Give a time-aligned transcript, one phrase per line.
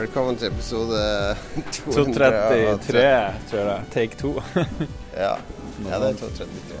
[0.00, 1.00] velkommen til episode
[1.92, 3.02] 233,
[3.50, 3.84] tror jeg.
[3.92, 4.32] Take two.
[5.24, 5.34] ja.
[5.84, 6.78] ja, det er 233.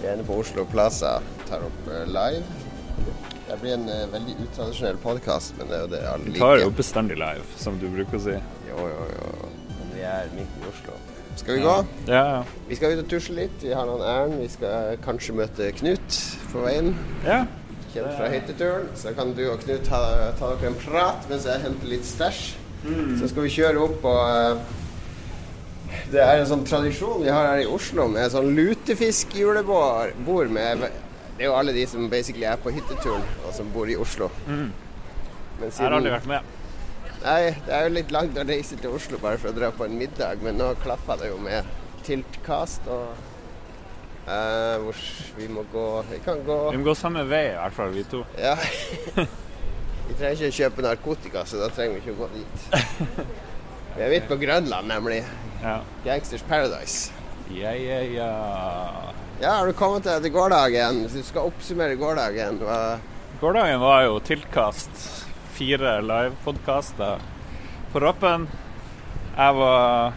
[0.00, 1.16] Vi er inne på Oslo Plaza,
[1.46, 2.42] tar opp uh, live.
[3.46, 6.34] Det blir en uh, veldig utradisjonell podkast, men det er jo det alle liker.
[6.34, 8.38] Vi tar jo bestandig live, som du bruker å si.
[8.70, 9.50] Jo, jo, jo.
[9.78, 10.98] Men vi er midt i Oslo.
[11.38, 11.76] Skal vi gå?
[12.10, 12.40] Ja, ja.
[12.66, 13.60] Vi skal ut og tusje litt.
[13.62, 14.40] Vi har noen ærend.
[14.42, 16.96] Vi skal kanskje møte Knut på veien.
[17.26, 17.44] ja.
[17.94, 18.88] Kjent fra hytteturen.
[18.98, 20.00] Så kan du og Knut ta,
[20.38, 22.42] ta dere en prat mens jeg henter litt stæsj.
[23.20, 27.62] Så skal vi kjøre opp og eh, Det er en sånn tradisjon vi har her
[27.62, 32.60] i Oslo med sånn lutefiskjulebord bord med Det er jo alle de som basically er
[32.60, 34.28] på hytteturen, og som bor i Oslo.
[34.46, 34.68] Men
[35.64, 36.52] Jeg har aldri vært med.
[37.24, 39.86] Nei, det er jo litt langt å reise til Oslo bare for å dra på
[39.86, 41.64] en middag, men nå klaffa det jo med
[42.04, 43.14] tiltkast og
[44.26, 45.00] eh, hvor
[45.38, 48.04] vi må gå Vi kan gå Vi må gå samme vei, i hvert fall, vi
[48.10, 48.22] to.
[48.40, 48.54] Ja.
[50.08, 52.68] vi trenger ikke å kjøpe narkotika, så da trenger vi ikke å gå dit.
[53.94, 55.20] Vi er midt på Grønland, nemlig.
[55.62, 55.76] Ja.
[56.02, 57.12] Gangsters Paradise.
[57.54, 58.30] Ja, ja, ja.
[59.38, 61.04] Ja, har du kommet deg til gårsdagen?
[61.04, 62.78] Hvis du skal oppsummere gårsdagen hva
[63.38, 65.06] Gårsdagen var jo tilkast.
[65.54, 67.22] Fire livepodkaster
[67.92, 68.48] på rappen.
[69.36, 70.14] Jeg var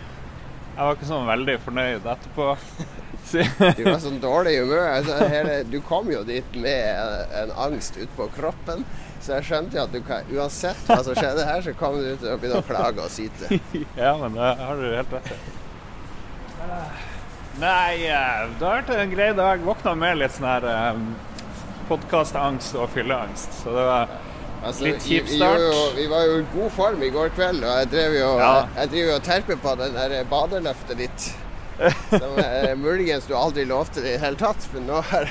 [0.78, 2.52] Jeg var ikke sånn veldig fornøyd etterpå.
[3.32, 4.86] Du var sånn dårlig i humør.
[4.92, 5.18] Altså,
[5.72, 8.86] du kom jo dit med en, angst utpå kroppen.
[9.22, 12.12] Så jeg skjønte jo at du kan, uansett hva som skjedde her, så kom du
[12.22, 13.50] til å begynne å klage og syte.
[14.04, 15.40] ja, men det har du helt rett i.
[17.58, 18.22] Nei, da
[18.60, 19.66] det har vært en grei dag.
[19.66, 21.10] Våkna med litt sånn her um,
[21.90, 23.64] podkastangst og fylleangst.
[23.64, 24.16] Så det var
[24.58, 25.62] Altså, Litt kjip start.
[25.62, 28.54] Jo, vi var jo i god form i går kveld, og jeg driver jo Ja.
[29.18, 31.28] Og terper på den der badeløftet ditt.
[32.10, 35.28] Som eh, muligens du aldri lovte det i det hele tatt, men nå er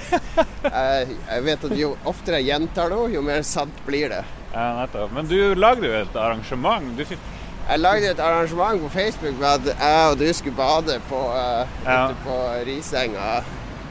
[0.63, 4.23] jeg, jeg vet at jo oftere jeg gjentar noe, jo mer sant blir det.
[4.53, 5.11] ja, nettopp.
[5.17, 6.87] Men du lagde jo et arrangement.
[6.99, 7.19] Du fikk
[7.67, 11.67] Jeg lagde et arrangement på Facebook med at jeg og du skulle bade på, uh,
[11.85, 11.97] Ja.
[12.07, 12.37] ute på
[12.69, 13.31] Risenga,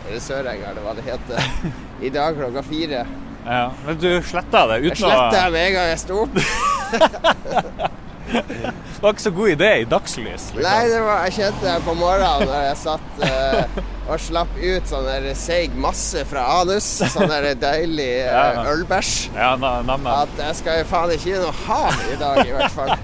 [0.07, 1.51] eller Sørenga, eller hva det heter,
[2.01, 3.03] i dag klokka fire.
[3.45, 6.39] Ja, men du sletta det uten å sletta med en gang jeg sto opp.
[8.31, 10.47] Det var ikke så god idé i dagslys.
[10.55, 10.63] Liksom.
[10.65, 14.89] Nei, det var, jeg kjente det på morgenen når jeg satt uh, og slapp ut
[14.89, 16.87] sånn der seig masse fra anus.
[17.13, 19.13] Sånn der deilig uh, ølbæsj.
[19.35, 20.09] Ja, na- neimen.
[20.15, 22.95] At jeg skal jo faen ikke gi noe hav i dag, i hvert fall.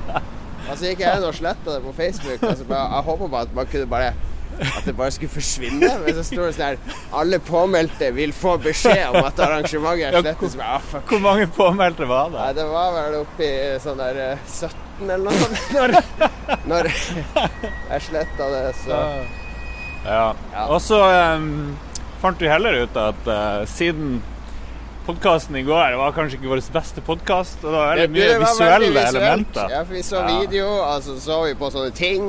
[0.72, 2.44] Og så gikk jeg inn og sletta det på Facebook.
[2.48, 4.14] Og så bare, jeg håper bare at man kunne bare
[4.62, 5.90] at det bare skulle forsvinne.
[6.04, 10.18] Men så står det sånn her Alle påmeldte vil få beskjed om at arrangementet er
[10.18, 10.58] Ja, slettet.
[10.60, 11.06] Bare, ah.
[11.10, 12.40] Hvor mange påmeldte var det?
[12.40, 13.52] Nei, det var vel oppi
[13.84, 15.70] sånn der eh, 17 eller noe sånt.
[15.78, 15.96] Når,
[16.70, 19.00] når jeg sletta det, så
[20.06, 20.28] Ja.
[20.54, 20.68] Ja.
[20.68, 20.98] Og så
[21.38, 21.74] um,
[22.22, 24.20] fant vi heller ut at uh, siden
[25.06, 28.34] podkasten i går var kanskje ikke vår beste podkast, og det var veldig mye det
[28.38, 29.70] var visuelle veldig elementer.
[29.74, 30.40] Ja, for vi så Ja.
[30.42, 32.28] video, og så så vi på sånne ting.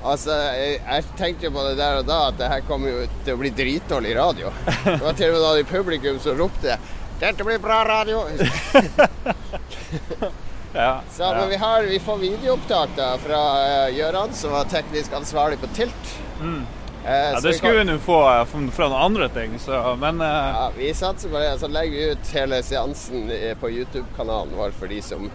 [0.00, 3.34] Altså, jeg, jeg tenkte på det der og da at det her kommer jo til
[3.36, 4.52] å bli dritdårlig radio.
[4.86, 6.78] Det var til og med noen i publikum som ropte
[7.20, 8.24] 'Dette blir bra radio'.
[10.72, 11.00] Ja.
[11.10, 11.34] Så, ja.
[11.34, 13.40] Men vi, har, vi får videoopptak da fra
[13.88, 16.12] uh, Gøran, som var teknisk ansvarlig på Tilt.
[16.40, 16.60] Mm.
[17.04, 19.96] Eh, ja, så det skulle vi nå få eh, fra- fra noen andre ting, så
[19.98, 21.58] Men eh, ja, Vi satser på det.
[21.58, 25.30] Så legger vi ut hele seansen eh, på YouTube-kanalen vår for de som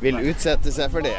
[0.00, 1.16] vil utsette seg for det.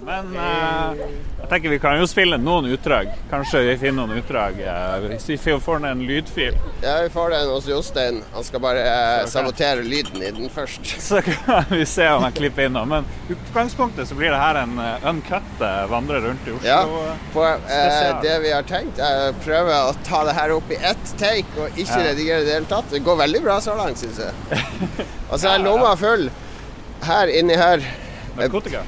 [0.00, 1.00] Men eh,
[1.40, 3.10] jeg tenker vi kan jo spille noen utdrag.
[3.30, 6.58] Kanskje vi finner noen utdrag eh, hvis vi får ned en lydfil.
[6.84, 8.20] Ja, vi får den hos Jostein.
[8.34, 10.86] Han skal bare eh, sabotere lyden i den først.
[11.08, 12.78] Så kan vi se om jeg klipper inn.
[12.88, 16.68] Men i utgangspunktet så blir det her en uh, uncut eh, vandre rundt i Oslo.
[16.68, 20.70] Ja, på, eh, det vi har tenkt, er å prøve å ta det her opp
[20.70, 22.04] i ett take og ikke Ja.
[22.12, 22.92] redigere det hele tatt.
[22.92, 24.62] Det går veldig bra så langt, syns jeg.
[25.32, 26.28] Og så er lomma full
[27.08, 27.82] her inni her.
[28.38, 28.84] Narkotika.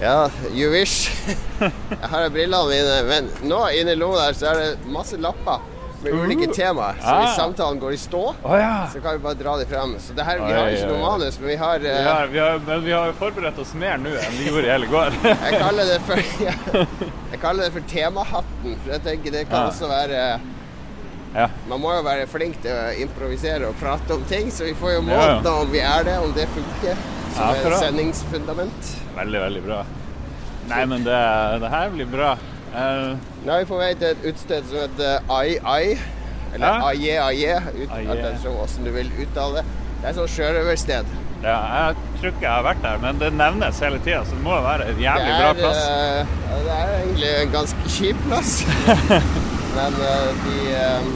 [0.00, 1.10] Ja, you wish.
[1.60, 5.60] Jeg har brillene mine, men nå inni lomma der så er det masse lapper
[6.00, 6.96] med ulike temaer.
[7.02, 7.36] Så hvis Ah.
[7.36, 8.86] samtalen går i stå, ja.
[8.92, 9.92] så kan vi bare dra de frem.
[10.00, 12.58] Så det her, vi har ikke noe manus, men vi har uh, ja, vi har,
[12.66, 15.18] men vi har forberedt oss mer nå enn vi gjorde i hele går.
[15.50, 16.54] Jeg kaller det for ja,
[17.34, 18.78] Jeg kaller det for temahatten.
[18.80, 19.68] For jeg tenker det kan Ah.
[19.68, 20.24] også være
[21.36, 21.46] ja.
[21.68, 24.96] Man må jo være flink til å improvisere og prate om ting, så vi får
[24.96, 25.40] jo Ja, målt ja.
[25.44, 26.96] da om vi er det, om det funker
[27.40, 28.94] som et sendingsfundament.
[29.16, 29.82] Veldig, veldig bra.
[30.70, 31.18] Nei, men det,
[31.62, 32.30] det her blir bra.
[32.70, 35.96] Uh, Nå er vi på vei til et utsted som heter Ai Ai.
[36.54, 37.56] Eller ut- Aie.
[37.58, 39.64] alt hvordan du vil uttale det.
[40.00, 41.10] Det er et sånt sjørøversted.
[41.42, 44.44] ja, jeg tror ikke jeg har vært der, men det nevnes hele tida, så det
[44.44, 45.82] må være en jævlig er, bra plass.
[45.88, 48.54] Uh, det er egentlig en ganske kjip plass.
[49.76, 51.10] Men uh, de eh,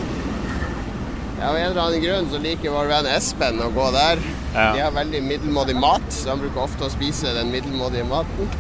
[1.41, 4.23] Ja, Av en eller annen grunn så liker vår venn Espen å gå der.
[4.55, 4.69] Ja.
[4.75, 8.55] De har veldig middelmådig mat, så han bruker ofte å spise den middelmådige maten.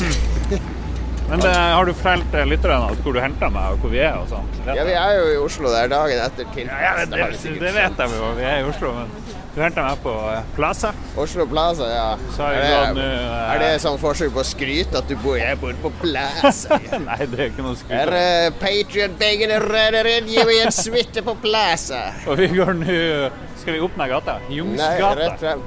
[1.26, 4.14] Men det, har du fortalt eh, lytterne hvor du henter meg, og hvor vi er
[4.20, 4.60] og sånt?
[4.62, 4.84] Ja.
[4.86, 6.70] Vi er jo i Oslo der dagen etter tilkast.
[6.70, 8.92] Ja, ja, det, det, det vet jeg jo, vi er i Oslo.
[8.94, 9.25] Men
[9.56, 10.92] du henta meg på eh, Plaza.
[11.16, 12.08] Oslo Plaza, ja.
[12.44, 15.76] Er, det, eh, er det sånn forsøk på å skryte at du bor Jeg bor
[15.80, 16.76] på Plaza.
[17.06, 21.24] Nei, det er ikke noe Er Her Patriot Bacon and Redderin, gi meg en suite
[21.24, 22.10] på Plaza.
[22.28, 22.98] Og vi går nå
[23.62, 24.36] Skal vi opp ned gata?
[24.50, 24.92] Nei,
[25.22, 25.64] rett frem.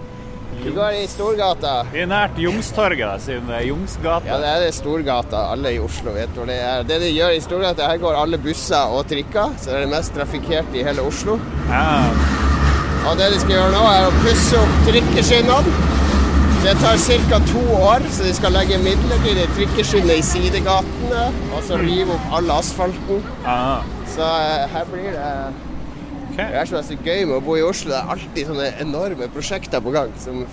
[0.59, 1.73] Vi går i Storgata.
[1.93, 4.27] Vi er nært Jungstorget, siden det er Jungsgata.
[4.27, 5.45] Ja, det er det Storgata.
[5.53, 6.83] Alle i Oslo vet hvor det er.
[6.89, 9.93] Det de gjør i Storgata, her går alle busser og trikker, så det er det
[9.95, 11.39] mest trafikkerte i hele Oslo.
[11.71, 12.58] Ja.
[13.07, 15.77] Og det de skal gjøre nå, er å pusse opp trikkeskinnene.
[16.59, 16.97] Det tar
[17.31, 17.37] ca.
[17.47, 21.21] to år, så de skal legge midlertidig trikkeskinne i sidegatene.
[21.55, 23.21] Og så rive opp all asfalten.
[23.47, 23.79] Ah,
[24.11, 25.29] Så eh, her blir det.
[26.39, 27.93] Det er så gøy med å bo i Oslo.
[27.93, 30.43] Det er alltid sånne enorme prosjekter på gang som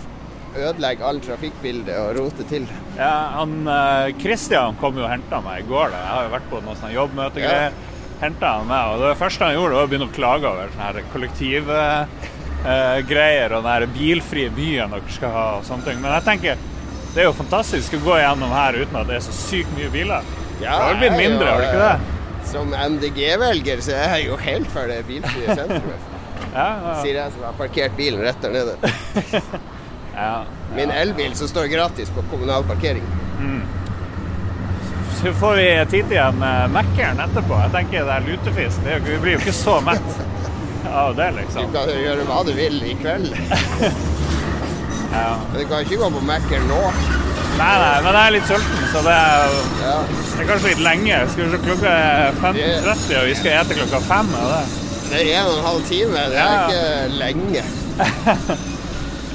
[0.57, 2.71] ødelegger all trafikkbildet og roter til.
[2.97, 3.11] Ja,
[3.41, 5.91] han eh, Christian kom jo og henta meg i går.
[5.91, 6.01] Da.
[6.07, 7.77] Jeg har jo vært på noen sånne jobbmøtegreier.
[8.23, 10.87] Hentet han meg, og Det første han gjorde, var å begynne å klage over sånne
[10.87, 11.03] her
[12.63, 15.45] kollektivgreier og den bilfrie byen dere skal ha.
[15.59, 16.01] og sånne ting.
[16.03, 16.57] Men jeg tenker
[17.15, 19.89] det er jo fantastisk å gå gjennom her uten at det er så sykt mye
[19.89, 20.23] biler.
[20.61, 21.95] det har blitt mindre, har det ikke det?
[21.95, 26.13] eh, Som MDG-velger så er jeg jo helt for det bilfrie sentrumet.
[26.53, 28.77] Ja, ja, Sier jeg som har parkert bilen rett der nede.
[30.17, 30.45] ja.
[30.77, 33.05] Min elbil som står gratis på kommunal parkering.
[35.17, 37.57] Så får vi tid til en uh, Mækkern etterpå.
[37.65, 38.85] Jeg tenker det er lutefisk.
[38.85, 40.19] Det vi blir jo ikke så mett
[40.97, 41.71] av det, Du liksom.
[41.75, 43.33] kan gjøre hva du vil i kveld.
[45.17, 45.37] Ja.
[45.53, 46.79] Men du kan ikke gå på Mækkern nå.
[47.57, 49.95] Nei, nei, men jeg er litt sulten, så det er, Ja.
[50.11, 51.21] det er kanskje litt lenge.
[51.33, 54.35] Skal vi se, klokka er 15.30, og vi skal ete klokka fem.
[54.37, 54.65] Er det?
[55.07, 56.25] Det er en og en halv time.
[56.35, 57.65] Det er ikke lenge.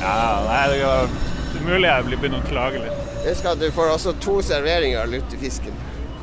[0.02, 0.14] Ja,
[0.48, 1.10] nei, det er
[1.54, 3.02] det mulig jeg blir begynner å klage litt.
[3.22, 5.76] Husk at du får også to serveringer av lutefisken.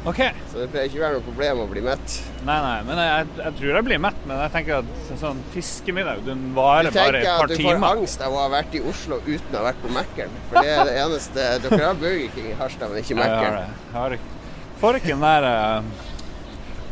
[0.06, 0.20] OK.
[0.52, 2.16] Så det pleier ikke å være noe problem å bli mett.
[2.46, 4.20] Nei, nei, men jeg, jeg tror jeg blir mett.
[4.30, 7.50] Men jeg tenker at sånn fiskemiddag den varer bare et par timer.
[7.50, 9.64] du tenker at du får angst av å ha vært i Oslo uten å ha
[9.68, 10.36] vært på Mækkern.
[10.50, 13.72] For det er det eneste Dere har Burger King i Harstad, men ikke Ja, jeg
[13.96, 14.36] har Mækkern.
[14.80, 16.06] får ikke den der eh,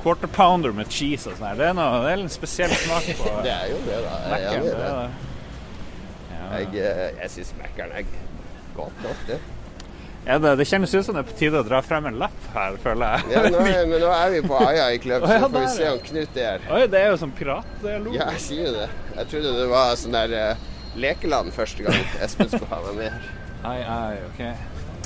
[0.03, 1.61] quarter pounder med cheese og sånn her.
[1.63, 4.17] Det er noe, det er en spesiell smak på Det er jo det, da.
[4.35, 4.95] Jeg er i Det det.
[6.37, 6.47] Ja.
[6.57, 8.11] Jeg, eh, jeg syns Mækkern er
[8.77, 9.41] godt nok, det.
[10.27, 12.47] Ja, det, det kjennes ut som det er på tide å dra frem en lapp
[12.51, 13.29] her, føler jeg.
[13.37, 15.91] Ja, nå er, men nå er vi på Aja i klubb, så får vi se
[15.93, 18.17] om Knut er Oi, det er jo sånn piratdialog.
[18.17, 18.89] Ja, jeg sier jo det.
[19.21, 20.65] Jeg trodde det var sånn der uh,
[20.99, 23.29] lekeland første gang Espen skulle ha meg med her.
[23.71, 24.41] Ai, ai, ok.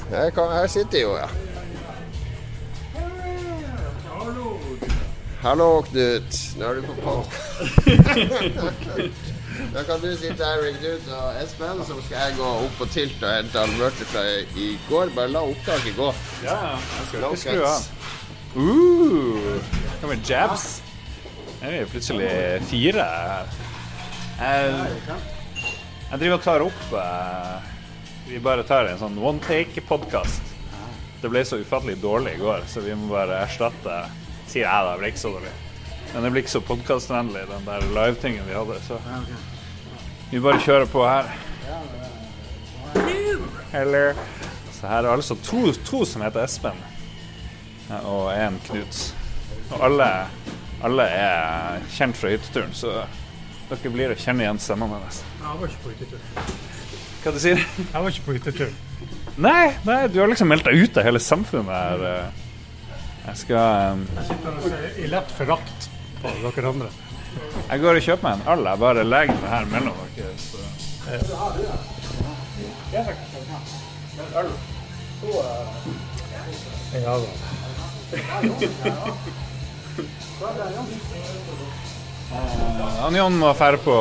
[0.08, 1.28] Her, kan, her sitter jo, ja.
[5.40, 6.40] Hallo, Knut.
[6.60, 7.28] Nå er du på pod.
[9.74, 12.88] Da kan du sitte her med Knut og Espen, så skal jeg gå opp på
[12.94, 14.24] Tilt og hente fra
[14.56, 15.12] i går.
[15.16, 16.10] Bare la opptaket gå.
[16.44, 17.88] Ja, jeg skal ikke skru av.
[18.56, 19.60] Uh,
[20.00, 20.82] kommer jabs.
[21.60, 22.30] Er vi plutselig
[22.70, 23.50] fire her?
[24.40, 24.70] Jeg,
[26.10, 27.66] jeg driver og tar opp eh,
[28.30, 30.54] Vi bare tar en sånn one take-podkast.
[31.20, 34.06] Det ble så ufattelig dårlig i går, så vi må bare erstatte
[34.48, 34.94] Sier jeg, da.
[34.94, 35.52] Det ble ikke så dårlig.
[36.10, 38.80] Men det blir ikke så podkastvennlig, den der live-tingen vi hadde.
[38.82, 38.96] Så
[40.30, 41.30] vi bare kjører på her.
[43.74, 44.14] Eller
[44.72, 46.78] Så her er altså to, to som heter Espen,
[48.00, 49.00] og en Knut.
[49.70, 50.06] Og alle,
[50.82, 53.02] alle er kjent fra hytteturen, så
[53.70, 55.20] dere blir å kjenne igjen stemmene deres.
[55.42, 56.54] Jeg var ikke på hyttetur.
[57.20, 58.72] Hva du sier Jeg var ikke på hyttetur.
[59.40, 62.32] Nei, nei, du har liksom meldt deg ut av hele samfunnet her.
[63.26, 65.90] Jeg skal um, Jeg sitter og ser i lett forakt
[66.22, 66.88] på dere andre.
[67.70, 68.64] Jeg går og kjøper meg en øl.
[68.66, 70.32] Jeg bare legger det her mellom dere.
[70.38, 70.58] Så.
[76.94, 77.30] Ja da.
[83.00, 83.94] Han Jon må dra på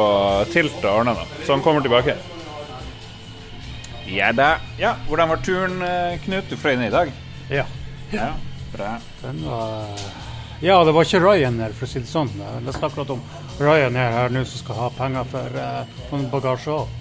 [0.53, 2.15] Tilt og ordne det, så han kommer tilbake.
[4.09, 4.55] Ja da.
[4.81, 6.49] Ja, hvordan var turen, eh, Knut?
[6.49, 7.11] Du fløy ned i dag?
[7.49, 7.65] Ja.
[8.11, 8.31] Ja,
[8.73, 8.95] bra.
[9.21, 9.85] Den var
[10.61, 12.31] Ja, det var ikke Ryanair, for å si det sånn.
[12.65, 13.21] Leste akkurat om
[13.59, 16.97] Ryanair her nå som skal ha penger for uh, bagasje òg.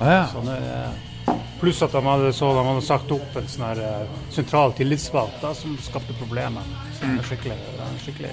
[0.00, 0.22] Ah, ja.
[0.32, 4.22] Sånn, uh, pluss at de hadde, så de hadde sagt opp en sånn her uh,
[4.34, 6.66] sentral tillitsvalgt som skapte problemer.
[6.98, 8.32] Som er skikkelig, det er skikkelig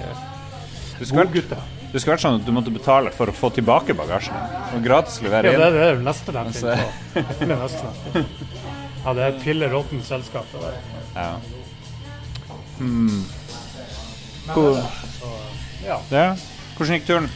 [1.00, 1.62] Du skulle ja.
[1.90, 4.36] Det skulle vært sånn at du måtte betale for å få tilbake bagasjen.
[4.78, 5.62] Og gratis Ja, levere det, inn.
[5.62, 6.76] er det de Altså-.
[7.14, 8.24] Det er det neste de finner på.
[9.00, 10.46] Ja, det er et pille råttent selskap.
[10.54, 10.76] Det der.
[11.16, 11.32] Ja.
[12.78, 13.24] Hmm.
[15.86, 15.98] Ja.
[16.12, 16.28] ja.
[16.78, 17.30] Hvordan gikk turen?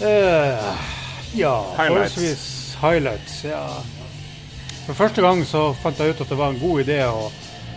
[0.00, 0.74] Eh,
[1.34, 2.14] ja, Highlights.
[2.14, 3.44] forholdsvis highlights.
[3.44, 3.66] Ja.
[4.86, 7.30] For første gang så fant jeg ut at det var en god idé å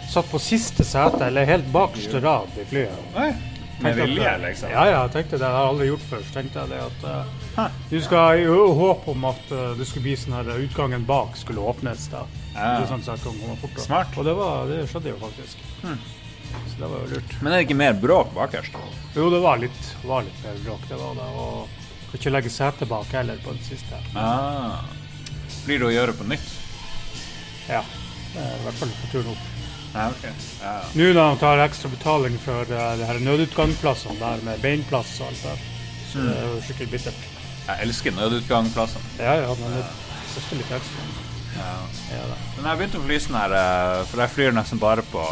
[0.07, 3.05] satt på siste sete, eller helt bakerste rad i flyet.
[3.15, 3.33] Nei,
[3.79, 4.71] Med vilje, liksom?
[4.74, 5.45] Ja, ja, jeg tenkte det.
[5.45, 6.21] Jeg har aldri gjort før.
[6.25, 7.03] Så tenkte jeg det at
[7.59, 11.05] uh, du skal i håp om at uh, det skulle bli sånn her eh, utgangen
[11.05, 12.07] bak skulle åpnes.
[12.09, 12.24] da.
[12.55, 12.71] Ja.
[12.89, 13.83] Sånn sett, fortere.
[13.83, 14.17] Smart.
[14.17, 15.62] Og det, var, det skjedde jo faktisk.
[15.83, 17.38] Så det var jo lurt.
[17.43, 18.81] Men er det ikke mer bråk bakerst?
[19.13, 20.89] Jo, det var litt, var litt mer bråk.
[20.89, 21.29] Det var det.
[21.43, 21.76] Og
[22.07, 23.99] kan ikke legge setet bak heller på den siste.
[24.15, 24.85] Ah.
[25.65, 26.49] Blir det å gjøre på nytt?
[27.67, 27.83] Ja.
[28.37, 29.45] I hvert fall på turen opp.
[29.97, 30.31] Ah, okay.
[30.63, 30.83] ah.
[30.93, 35.31] Nå når de tar ekstra betaling for uh, det her nødutgangsplassene der med beinplass og
[35.31, 35.63] alt der,
[36.11, 37.23] så det er jo skikkelig bittert.
[37.67, 39.15] Jeg elsker nødutgangsplassene.
[39.19, 39.85] Ja, ja, men det
[40.35, 41.07] koster litt ekstra.
[41.57, 41.71] Ja.
[42.13, 42.25] Ja.
[42.55, 45.23] Men jeg begynte å fly sånn her, eh, for jeg flyr nesten bare på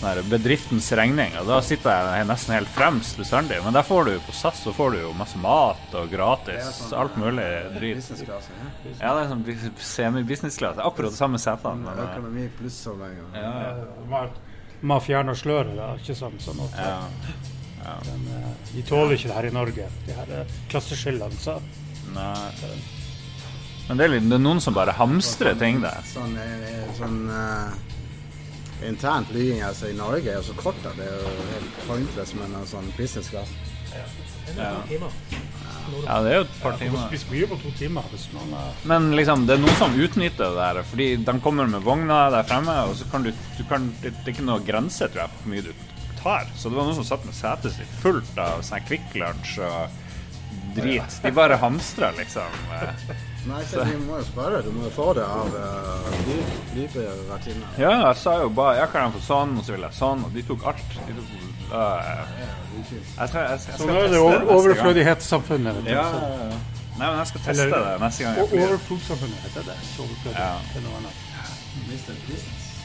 [0.00, 3.58] sånn bedriftens regning, og da sitter jeg nesten helt fremst bestandig.
[3.64, 7.16] Men der får du på SAS så får du jo masse mat og gratis, alt
[7.20, 8.08] mulig drit.
[8.24, 8.38] Ja.
[9.00, 9.44] Ja, det er sånn
[9.90, 10.84] semi-business-klasse.
[10.84, 11.84] Akkurat de samme setene.
[11.84, 13.26] Men, eh, Økonomi pluss så lenge.
[13.34, 13.74] ja, ja.
[14.10, 14.28] Ja,
[14.80, 16.40] Man har fjerna sløret, da, ikke sant?
[16.40, 17.98] Sånn at ja.
[18.06, 21.36] men, eh, de tåler ikke det her i Norge, de her eh, klasseskillene.
[21.36, 21.58] Så
[22.14, 22.50] Nei.
[23.88, 26.00] Men det er, litt, det er noen som bare hamstrer ting der.
[26.06, 27.99] Sånn, eh, sånn eh,
[28.86, 32.34] intern flyging altså, i Norge er jo så kort at det er jo helt pointless
[32.38, 33.68] med en sånn businessklasse.
[33.90, 34.04] Ja.
[36.06, 36.94] ja, det er jo et par timer.
[36.94, 37.06] timer.
[37.08, 38.52] spiser mye på to timer hvis man
[38.86, 40.82] Men liksom, det er noen som utnytter det der.
[40.86, 44.28] Fordi de kommer med vogner der fremme, og så kan du, du kan, det, det
[44.28, 45.72] er ikke noe grense tror jeg, på hvor mye du
[46.20, 46.46] tar.
[46.54, 49.98] Så det var noen som satt med setet sitt fullt av sånn Kvikk Lunsj og
[50.76, 51.18] drit.
[51.24, 52.62] De bare hamstra, liksom.
[53.40, 54.62] Eh, Nei, så vi må jo spørre.
[54.64, 56.08] Du må jo få det av uh,
[56.72, 57.66] flyvertinna.
[57.78, 60.34] Ja, jeg sa jo bare Jeg kan få sånn, og så vil jeg sånn, og
[60.34, 60.92] de tok alt.
[61.06, 61.30] De tok,
[61.70, 62.10] øh,
[62.76, 65.80] jeg, skal, jeg, skal, jeg Så nå er det det over- overflødighetssamfunnet.
[65.88, 66.60] Ja, ja, ja.
[67.00, 68.38] Nei, men jeg skal teste Eller- det neste gang.
[68.38, 69.76] Overflodsamfunnet heter det.
[70.04, 70.36] Overflødig.
[70.36, 70.52] Ja.
[70.72, 71.14] Det er noe annet.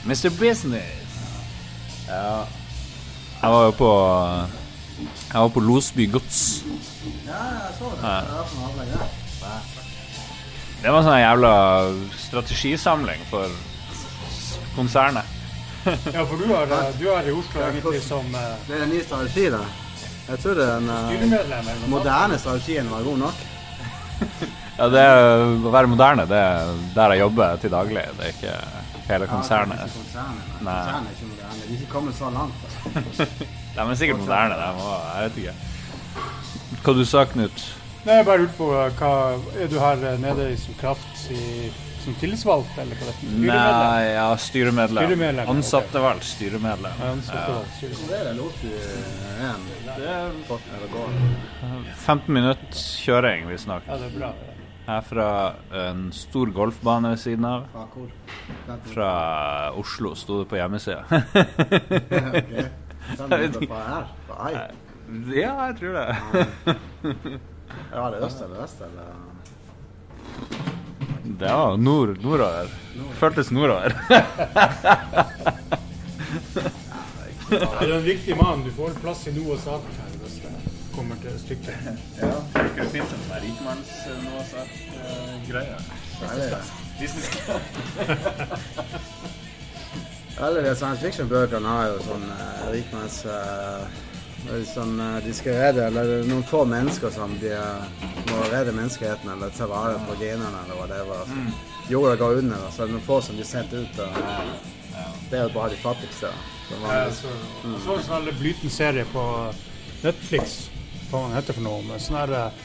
[0.06, 0.30] Mr.
[0.40, 1.18] Business.
[2.08, 2.46] Ja.
[3.42, 3.90] Jeg var jo på
[5.34, 6.64] Jeg var på Losby Gods.
[7.26, 8.02] Ja, jeg så det.
[8.02, 9.85] Det sånn avlegg der.
[10.82, 11.54] Det var en sånn jævla
[12.22, 13.50] strategisamling for
[14.76, 15.32] konsernet.
[15.86, 18.90] Ja, for du er, eh, du er i Oslo egentlig som eh, Det er en
[18.90, 19.60] ny strategi, da.
[20.26, 21.52] Jeg tror den uh, styremedlem.
[21.52, 21.92] eller noe sånt.
[21.94, 23.44] moderne strategien var god nok.
[24.76, 25.04] Ja, det
[25.64, 28.02] Å være moderne, det er der jeg jobber til daglig.
[28.18, 28.56] Det er ikke
[29.08, 29.80] hele Ja, konsernet.
[29.80, 30.50] kanskje ikke konsernet.
[30.66, 30.74] Nei.
[30.82, 31.62] Konsernet er ikke moderne.
[31.62, 32.60] De er ikke kommet så langt.
[33.76, 35.06] De er sikkert moderne, de òg.
[35.06, 35.56] Jeg vet ikke.
[36.84, 37.64] Hva du sa Knut?
[38.06, 39.12] Nei, jeg bare lurte på eh, hva
[39.58, 41.72] Er du her eh, nede i som kraft i,
[42.04, 43.16] som tillitsvalgt, eller hva det er?
[43.18, 43.80] Styremedlem?
[43.82, 45.08] Nei, ja, styremedlem.
[45.08, 47.00] Styremedlem, Ansattevalgt styremedlem.
[47.02, 48.04] Ja, ansattvalgt styremedlem.
[48.06, 48.74] Hvor er det Losby
[49.48, 49.64] 1?
[49.96, 51.16] Det er går?
[52.04, 53.90] 15 minutter kjøring, visstnok.
[53.90, 54.30] Ja, det er bra.
[54.86, 55.28] Her fra
[55.88, 57.66] en stor golfbane ved siden av.
[58.92, 59.10] Fra
[59.82, 61.02] Oslo, sto det på hjemmesida.
[61.10, 62.54] ok.
[63.16, 64.08] Fem minutter fra her?
[64.30, 64.54] Fra Ai?
[65.34, 67.42] ja, jeg tror det.
[67.92, 69.04] Ja, det er øst eller vest, eller?
[71.40, 72.68] Det var nord, nordover.
[73.14, 73.90] Føltes nordover.
[77.50, 78.64] det er en viktig mann.
[78.64, 80.52] Du får plass i noe sak her hvis det
[80.96, 81.76] kommer til stykket.
[82.22, 82.32] Ja,
[82.78, 83.22] det finnes en.
[86.32, 86.58] Eller,
[90.40, 93.26] alle de science fiction-bøkene har jo sånn uh, rikmanns...
[93.26, 94.05] eh,
[94.70, 98.42] sånn, eh, de skal redde eller det er noen få mennesker som de eh, må
[98.52, 101.32] redde menneskeheten eller ta vare på genene eller hva det var.
[101.32, 101.50] Mm.
[101.90, 104.00] Jorda går under, og så er det noen få som blir sendt ut.
[104.02, 104.22] Og,
[105.30, 106.32] det er jo bare de fattigste.
[106.70, 107.34] Som Ja, så,
[107.64, 109.26] jeg så en sånn blyten serie på
[110.04, 110.56] Netflix,
[111.10, 112.64] hva den heter for noe, med sånn her eh,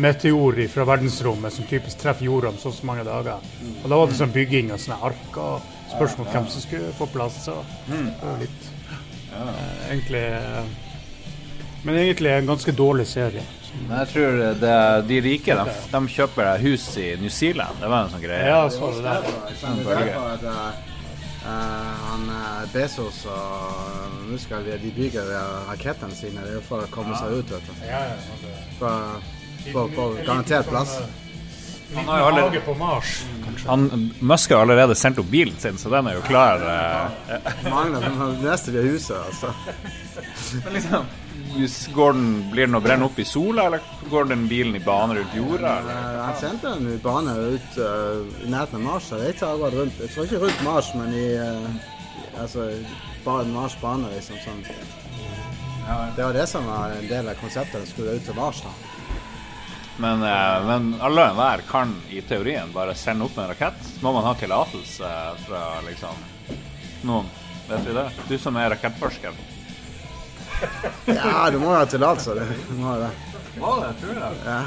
[0.00, 3.42] meteor fra verdensrommet som typisk treffer jorda om så og så mange dager.
[3.82, 6.92] Og da var det sånn bygging av sånne ark og spørsmål om hvem som skulle
[6.98, 7.40] få plass.
[7.46, 7.56] Så
[7.88, 8.70] det var litt
[9.34, 10.78] eh, Egentlig eh,
[11.82, 13.42] Men egentlig en ganske dårlig serie.
[13.88, 14.74] Men jeg tror det,
[15.08, 17.78] de rike de, de kjøper hus i New Zealand.
[17.80, 18.48] Det var en sånn greie.
[18.50, 19.28] Ja, så er det der.
[19.62, 20.90] derfor, er eh,
[21.46, 25.30] eh, han eh, Bezos og Muskel de, de bygger
[25.70, 26.42] rakettene sine.
[26.44, 27.86] Det er for å komme seg ut, vet du.
[27.88, 29.22] Ja, ja, det- For,
[29.72, 30.98] for, for garantert plass.
[31.94, 33.16] Han har jo allerede- på Mars.
[33.66, 33.88] Han,
[34.20, 36.62] Musk har allerede sendt opp bilen sin, så den er jo klar.
[37.66, 39.50] Mangler det neste ved huset, altså.
[40.64, 41.04] Men liksom,
[41.54, 43.80] den, Blir den å brenne opp i sola, eller
[44.10, 45.76] går den bilen i bane rundt jorda?
[45.80, 46.34] Eller?
[46.40, 49.10] sendte den i bane ut uh, i nærheten av Mars.
[49.12, 52.70] Jeg tar bare rundt, jeg tror ikke rundt Mars, men i uh, altså,
[53.52, 54.38] Mars bane, liksom.
[54.44, 54.64] Sånn.
[56.16, 57.80] Det var det som var en del av konseptet.
[57.80, 58.62] Den skulle ut til Mars.
[58.64, 58.72] da.
[60.00, 63.94] Men, uh, men alle og enhver kan i teorien bare sende opp en rakett.
[64.00, 65.14] Må man ha tillatelse
[65.44, 66.26] fra liksom
[67.04, 67.28] noen.
[67.68, 68.08] Vet vi det?
[68.28, 69.36] Du som er rakettforsker.
[71.06, 72.34] Ja, du må jo ha tillatelse.
[72.68, 73.10] Du må jo det.
[73.60, 74.38] Må det, tror jeg.
[74.46, 74.60] Ja.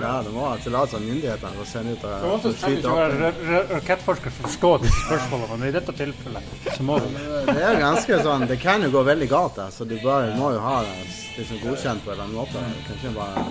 [0.00, 2.78] ja, du må ha tillatelse av myndighetene for å sende ut Så og ofte trenger
[2.78, 6.86] ikke være ra- ra- rakettforsker for å forstå disse spørsmålene, men i dette tilfellet så
[6.86, 7.56] må du det.
[7.58, 10.76] Er ganske sånn Det kan jo gå veldig galt, så du bare må jo ha
[10.86, 10.94] det
[11.40, 12.62] liksom godkjent på en eller annen måte.
[12.76, 13.44] Du kan ikke bare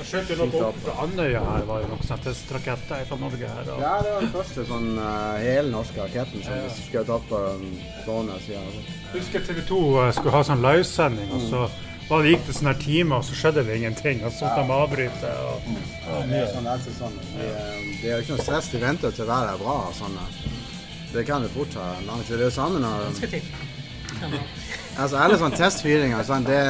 [0.00, 3.50] Jeg skjøt jo noe opp fra Andøya her, var jo noen sånne testraketter fra Norge
[3.50, 3.68] her.
[3.74, 6.70] Og Ja, det var den første sånn uh, helnorske raketten som ja.
[6.86, 7.42] skjøt opp på
[8.46, 8.64] siden.
[8.64, 8.96] Altså.
[9.12, 9.80] husker TV 2
[10.16, 11.62] skulle ha sånn livesending, og så
[12.08, 14.24] var det, gikk det sånne her timer, og så skjedde det ingenting.
[14.26, 15.34] Og så måtte de avbryte.
[15.50, 15.68] Og,
[16.32, 17.20] Det er sånn, det er sånn.
[17.36, 18.72] Det, er- det er jo ikke noe stress.
[18.72, 19.76] De venter til været er bra.
[20.00, 20.16] Sånn.
[21.12, 22.38] Det kan jo fort ta lang tid.
[22.38, 23.12] Det er jo samme når
[25.00, 26.60] Altså alle sånne testfyringer sånn, det,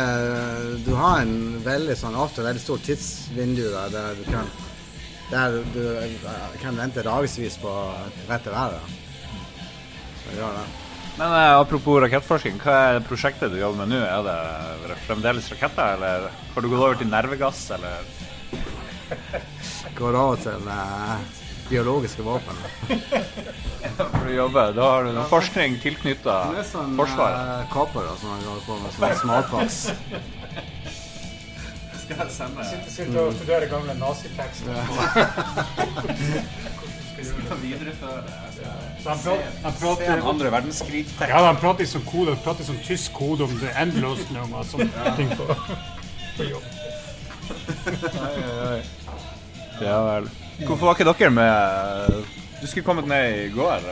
[0.87, 4.51] Du har en veldig sånn ofte veldig stort tidsvindu der, der du kan
[5.31, 6.15] der du eh,
[6.59, 7.73] kan vente dagevis på
[8.27, 8.95] rette været.
[10.25, 10.65] Så gjør det.
[11.19, 14.01] Men eh, apropos rakettforskning, hva er prosjektet du jobber med nå?
[14.03, 18.11] Er det fremdeles raketter, eller har du gått over til nervegass, eller?
[19.99, 21.31] Går over til eh,
[21.71, 22.57] biologiske våpen.
[23.97, 27.39] For å jobbe, da har du noe forskning tilknytta Det er sånn Forsvaret.
[27.63, 27.73] eh,
[28.07, 29.77] da, som man holder på med, sånn småpass.
[32.03, 34.73] Skal jeg sende Sitter og studerer gamle nazitekster.
[37.61, 38.23] videreføre
[39.03, 41.05] Så han prater, han prater, andre verdenskrig?
[41.21, 44.55] ja, de prater som sånn kode, han prater i sånn tysk kode om det endeløsning
[44.55, 45.49] og sånne ting på,
[46.37, 46.65] på jobb.
[49.81, 50.31] Ja vel.
[50.67, 52.21] Hvorfor var ikke dere med
[52.61, 53.87] Du skulle kommet ned i går.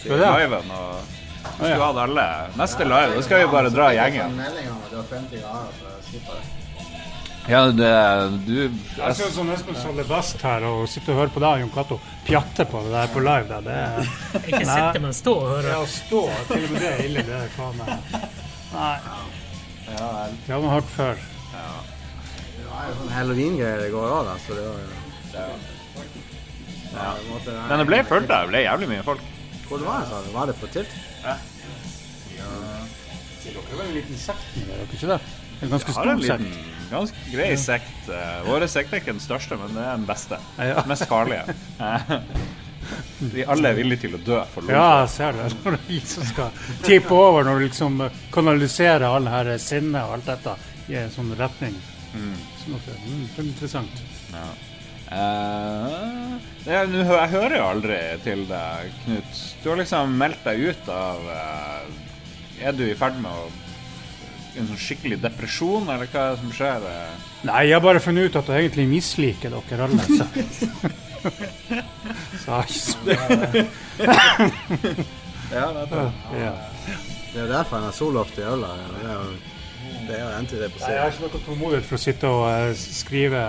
[0.00, 0.30] Skal det?
[0.42, 2.24] Liven og du skulle hatt alle.
[2.60, 4.34] Neste live, da skal vi bare dra gjengen.
[4.36, 6.56] Melding om at det var 50 grader, så jeg slipper det.
[7.48, 7.92] Ja, det,
[8.46, 8.56] du
[9.00, 11.72] Jeg ser ut som Espen Solle Best her og sitter og hører på deg, Jon
[11.74, 11.96] Cato,
[12.28, 13.48] pjatte på det der på live.
[13.48, 13.60] Der.
[13.64, 15.78] Det er Ikke sitte, men stå og det høre.
[15.80, 17.24] å stå, til og med det er ille.
[17.30, 17.90] Det er faen meg
[18.70, 18.96] Nei.
[19.88, 21.24] Det har man hørt før.
[21.50, 27.14] Det var jo sånn halloween-greier i går òg, da, så det var jo Ja,
[27.68, 28.46] Men det ble fullt der.
[28.46, 29.20] Det ble jævlig mye folk.
[29.68, 30.94] Hvor det var det, Var det på tilt?
[33.40, 35.20] Dere er vel en liten sekt er dere ikke det?
[35.64, 36.88] En ganske stor en liten, sekt.
[36.90, 38.08] ganske grei sekt.
[38.12, 40.38] Eh, Vår sekt er ikke den største, men det er den beste.
[40.58, 40.82] Ja.
[40.88, 41.44] Mest farlige.
[43.34, 45.00] Vi alle er villige til å dø for Ja, lov.
[45.04, 45.48] jeg ser det.
[45.64, 46.48] Når du liksom skal
[46.86, 50.56] tippe over, når du liksom eh, kanaliserer all det her sinnet og alt dette
[50.90, 51.76] i en sånn retning.
[52.10, 54.02] At det, mm, det er interessant.
[54.34, 54.52] Eh,
[55.10, 59.40] det er- jeg hører jo aldri til deg, Knut.
[59.62, 63.48] Du har liksom meldt deg ut av uh, Er du i ferd med å
[64.58, 66.86] en sånn skikkelig depresjon, eller hva er det som skjer?
[66.90, 67.26] eh?
[67.46, 70.02] Nei, jeg har bare funnet ut at jeg egentlig misliker dere alle.
[70.10, 70.26] Så,
[72.42, 72.98] så jeg så
[75.54, 76.52] Ja, det er ja.
[77.30, 78.74] Det er jo derfor han har solloft i øla.
[78.90, 79.24] Det er jo
[80.08, 83.42] det er jo Nei, Jeg har ikke noe tålmodighet for å sitte og uh, skrive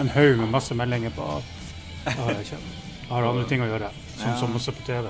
[0.00, 1.26] en haug med masse meldinger på
[2.04, 2.60] har jeg ikke.
[3.10, 3.88] Jeg har andre ting å gjøre,
[4.20, 5.08] sånn som å se på TV.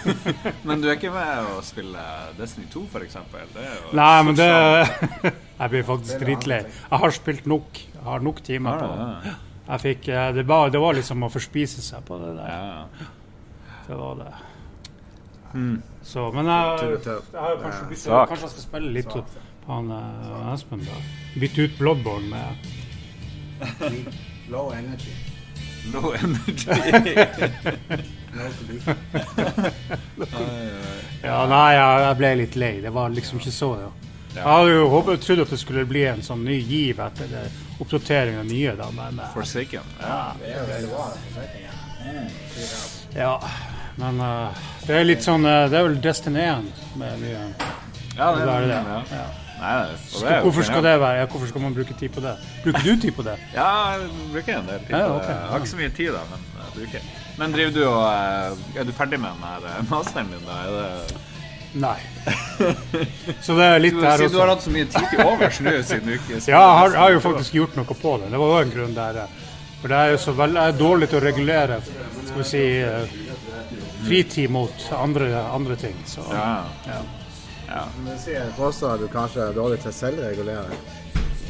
[0.68, 2.02] Men du er ikke med å spille
[2.38, 3.44] Destiny 2, for eksempel?
[3.54, 4.48] Det er jo Nei, men det.
[5.60, 6.58] Jeg blir faktisk dritlei.
[6.64, 7.80] Jeg har spilt nok.
[7.92, 9.34] Jeg har nok timer på det?
[9.66, 13.04] Jeg fikk, eh, det, var, det var liksom å forspise seg på det der.
[13.86, 14.32] Det var det.
[15.52, 15.76] Hmm.
[16.06, 19.24] Så, men jeg, jeg har kanskje Kanskje jeg skal spille litt på
[19.70, 21.00] han eh, Espen, da.
[21.38, 22.79] Bytte ut Bloodborne med
[24.50, 25.14] Low energy.
[25.92, 26.68] Low energy.
[31.22, 32.76] Ja, nei, jeg, ble litt lei.
[32.80, 33.90] Det var liksom ikke så, ja.
[34.34, 37.42] Jeg hadde jo håpet, trodd at det skulle bli en sånn ny giv etter det,
[37.82, 39.90] oppdatering av nye, da, men eh, Forsaken.
[43.18, 43.34] Ja.
[44.00, 47.40] Men uh, det er litt sånn uh, Det er vel Destiny 1 med mye
[48.16, 48.78] Ja, Det er det.
[48.86, 49.02] det.
[49.18, 49.26] Ja.
[49.60, 51.16] Nei, jo hvorfor skal det være?
[51.20, 52.34] Ja, hvorfor skal man bruke tid på det?
[52.64, 53.34] Bruker du tid på det?
[53.54, 53.66] Ja,
[53.98, 55.26] jeg bruker en del tid Ja, på det.
[55.28, 55.48] Jeg ja.
[55.50, 57.10] har ikke så mye tid, da, men jeg bruker.
[57.40, 60.62] Men driver du og eh, Er du ferdig med den her eh, masteren din, da?
[60.64, 61.26] Er det
[61.70, 61.98] Nei.
[63.46, 64.26] Så det er litt du, også.
[64.32, 66.90] du har hatt så mye tid til overs nå siden du ikke Ja, jeg har,
[66.96, 68.32] jeg har jo faktisk gjort noe på det.
[68.32, 69.20] Det var jo en grunn der.
[69.80, 72.64] For det er jo så vel, jeg er dårlig til å regulere skal vi si,
[72.82, 73.14] eh,
[74.08, 75.94] fritid mot andre, andre ting.
[76.10, 76.64] Så Ja.
[76.88, 76.98] ja.
[77.70, 77.84] Ja.
[77.96, 80.84] Men det sier påstår du kanskje er dårlig til selvregulering.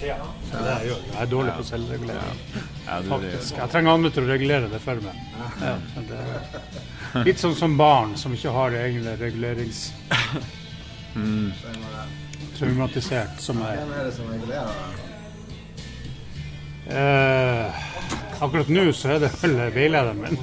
[0.01, 0.97] Det er jeg.
[0.97, 2.45] Jeg er dårlig på selvregulering.
[2.87, 3.57] ja du, Faktisk.
[3.57, 5.21] Jeg trenger andre til å regulere det for meg.
[5.61, 5.75] Ja,
[6.09, 6.21] det
[7.27, 9.91] litt sånn som barn som ikke har egne regulerings...
[12.61, 15.07] Traumatisert som er Hvem er det som regulerer det?
[16.91, 17.81] Eh,
[18.43, 20.39] akkurat nå så er det vel veilederen min.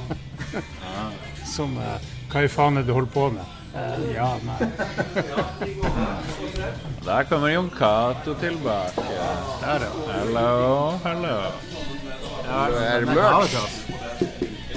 [1.58, 3.57] Som eh, Hva i faen er det du holder på med?
[3.78, 4.70] Eh, ja, nei.
[7.06, 9.04] Der kommer Jon Cato tilbake.
[9.62, 9.92] Der, ja.
[10.13, 11.36] Hello, hello.
[12.48, 13.58] Det er mørk.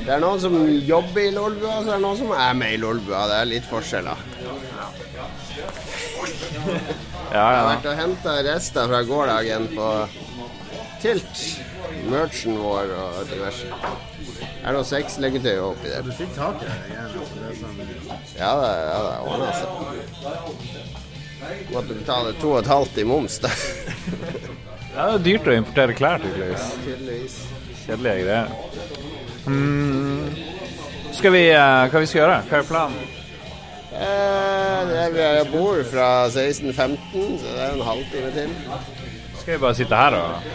[0.01, 2.75] Det er noen som jobber i Lolbua, og så er det noen som er med
[2.77, 3.25] i Lolbua.
[3.31, 4.27] Det er litt forskjeller.
[7.31, 9.89] Ja, Jeg har vært og henta rester fra gårsdagen på
[11.01, 11.45] Tilt.
[12.11, 13.71] Merchen vår og diverse.
[14.61, 16.03] Det seks noe oppi der?
[16.05, 17.79] Du fikk tak i det er sånn,
[18.37, 19.69] Ja, det, ja, det ordna seg.
[21.71, 23.51] Måtte betale to og et halvt i moms, da.
[24.91, 26.65] Det er dyrt å importere klær, tydeligvis.
[26.83, 27.35] Tydeligvis.
[27.85, 28.49] Kjedelige greier.
[29.47, 30.25] Mm.
[31.15, 32.39] Skal vi, uh, hva vi skal gjøre?
[32.51, 32.99] Hva er planen?
[33.91, 38.53] Eh, det er, jeg bor fra 16.15, så det er en halvtime til.
[39.39, 40.51] Skal vi bare sitte her og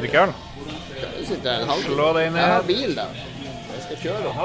[0.00, 0.36] drikke øl?
[1.86, 2.40] Slå deg ned.
[2.40, 3.08] Jeg har bil, da.
[3.86, 4.38] Skal kjøre opp.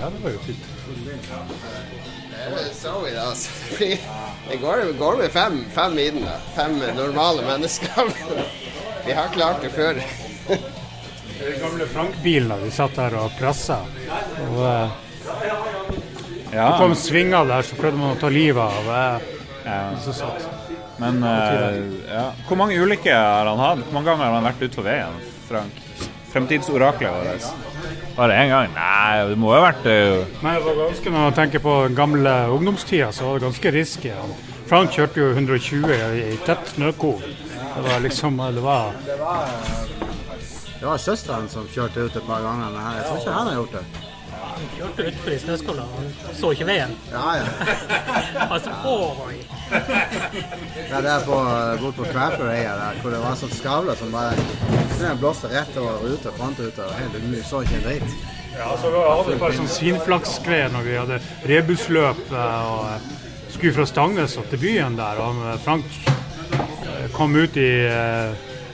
[0.00, 0.68] ja, det var jo fint.
[2.46, 3.50] Det så vi da, altså.
[4.48, 6.28] Det går, går med fem, fem i den.
[6.56, 8.12] Fem normale mennesker.
[9.06, 10.00] Vi har klart det før.
[10.48, 13.82] Den gamle Frank-bilen da, vi satt der og pressa.
[14.48, 14.64] Og
[16.52, 16.70] ja.
[16.70, 19.30] Det kom svinger der, så prøvde man å ta livet av eh,
[19.66, 19.80] ja.
[20.00, 20.46] så satt.
[21.02, 21.76] men uh,
[22.08, 22.30] ja.
[22.48, 23.84] Hvor mange ulykker har han hatt?
[23.84, 25.18] Hvor mange ganger har han vært utfor veien,
[25.50, 25.82] Frank?
[26.32, 27.75] Fremtidsoraklet vårt.
[28.16, 28.70] Bare én gang?
[28.74, 31.74] Nei, det må jo ha vært eh, Nei, det var ganske, når man tenker på
[31.86, 34.12] den gamle ungdomstida, så var det ganske risky.
[34.66, 37.22] Frank kjørte jo 120 i, i tett snøkorn.
[37.76, 39.48] Det var liksom det var, det var,
[40.80, 43.76] var søsteren som kjørte ut et par ganger, men jeg tror ikke han har gjort
[43.76, 44.05] det.
[44.76, 46.94] Kjørte utfor i snøskolla og så ikke veien.
[47.12, 47.44] Ja, ja.
[48.52, 49.30] Altså over
[49.72, 49.80] ja,
[50.76, 51.36] Det er der på,
[51.80, 54.34] bort på Crafferøya der, hvor det var sånn skavle som bare
[54.96, 57.42] Snøen blåste rett over ruta, frontruta, og helt umulig.
[57.44, 58.14] Så ikke en dritt.
[58.56, 61.18] ja, så vi hadde bare sånn svinflaksgreier når vi hadde
[61.50, 63.10] rebusløp eh, og eh,
[63.52, 65.20] skulle fra Stangnes og til byen der.
[65.20, 66.00] Og eh, Frank
[67.12, 67.70] kom ut i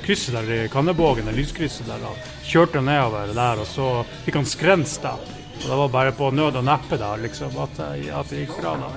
[0.03, 3.89] krysset der i Kannebågen, det lyskrysset der, og kjørte nedover der, og så
[4.25, 5.17] fikk han skrens da.
[5.53, 8.57] Og det var bare på nød og neppe da, liksom, at, det- at det gikk
[8.61, 8.89] bra da.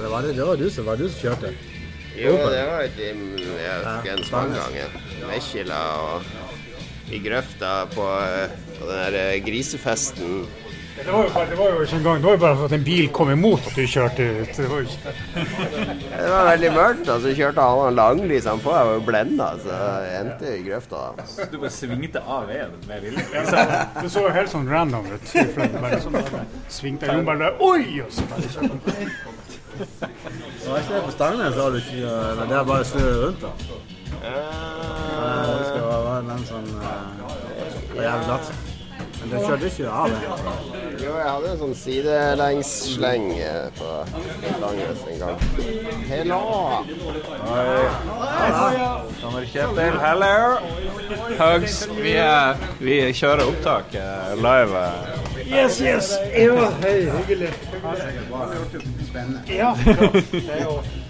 [0.00, 1.52] Det var det, det var du som, var du som kjørte.
[2.18, 4.96] Jo, det var ja, en mange ganger.
[5.28, 6.22] Mekkila og
[7.12, 10.46] i grøfta på, eh, på den der eh, grisefesten.
[10.98, 12.72] Det var jo bare, det var jo ikke engang, det var jo bare for at
[12.76, 14.50] en bil kom imot at du kjørte ut.
[14.56, 15.12] Det var ikke...
[16.18, 18.72] Det var veldig mørkt, og så kjørte han og langlys han på.
[18.74, 21.02] Jeg var jo blenda, så jeg endte i grøfta.
[21.16, 21.46] da.
[21.52, 23.44] Du bare svingte av veien med vilje?
[24.02, 25.32] Det så jo helt sånn random ut.
[25.54, 26.18] for Bare sånn
[26.68, 28.02] svingte jeg bare der, Oi!
[28.04, 29.26] Og så bare kjørte han.
[29.78, 32.16] Det var ikke det på Stangnes, så var du ikke
[32.48, 33.52] det er bare å snu rundt, da.
[34.18, 38.67] Skal det var den sånn eh, jævlig glatt.
[39.28, 40.20] Det kjørte ikke av det.
[40.98, 43.90] Jo, jeg hadde en sånn sidelengssleng eh, på
[44.62, 45.36] Langes en gang.
[46.08, 46.40] Hello!
[49.20, 49.98] Kommer Kjetil.
[50.02, 50.34] Hello!
[51.38, 51.78] Hugs.
[52.00, 54.84] Vi, er, vi kjører opptak eh, live.
[54.84, 55.48] eh.
[55.48, 56.12] Yes, yes!
[56.34, 57.52] Ja, hei, hyggelig.
[59.08, 59.40] Spennende.
[59.48, 59.96] Ja, det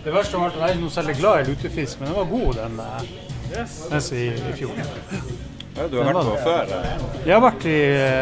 [0.06, 2.32] er verste av alt, jeg er ikke noe særlig glad i lutefisk, men den var
[2.34, 2.80] god, den
[4.12, 4.74] i, i fjor.
[5.76, 6.62] Ja, du har vært på før?
[6.74, 6.86] eh?
[7.26, 7.76] Jeg har vært i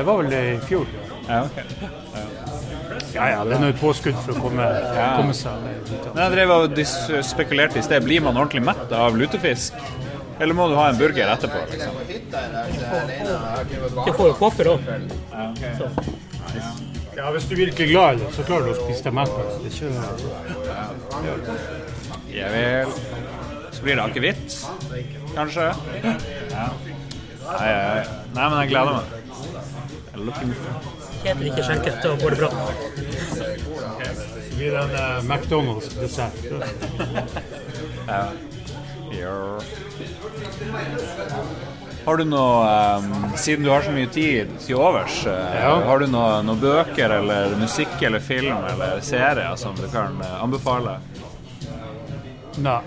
[0.08, 0.86] var vel i fjor.
[1.28, 1.64] Ja, okay.
[3.16, 4.64] Ja ja, det er nå et påskudd for å komme,
[5.16, 5.52] komme seg
[6.16, 6.80] jeg drev og
[7.24, 8.04] spekulerte i sted.
[8.04, 9.72] Blir man ordentlig mett av lutefisk?
[10.38, 11.62] Eller må du ha en burger etterpå?
[11.70, 11.92] Liksom?
[14.04, 14.74] Jeg får jo kaffe da.
[17.16, 19.32] Ja, hvis du virkelig er glad i det, så klarer du å spise deg mett
[19.32, 19.44] det.
[19.62, 19.72] Det er
[21.40, 21.56] ikke...
[22.36, 22.92] Ja vel.
[23.72, 24.58] Så blir det akevitt,
[25.36, 25.70] kanskje?
[26.52, 26.68] Ja.
[27.46, 28.04] Nei, nei, nei.
[28.34, 29.04] nei, men jeg gleder meg.
[30.12, 30.52] Helt Looking
[31.22, 32.50] Kjetil ikke skjenket, da går det bra.
[33.98, 34.10] Det
[34.56, 36.36] blir en uh, McDonald's-dessert.
[38.06, 38.24] Ja.
[42.06, 42.66] Har du noe
[42.98, 43.06] um,
[43.38, 45.74] Siden du har så mye tid til overs, uh, Ja.
[45.88, 50.42] har du noen noe bøker eller musikk eller film eller serier som du kan uh,
[50.44, 50.98] anbefale?
[52.62, 52.82] Nei.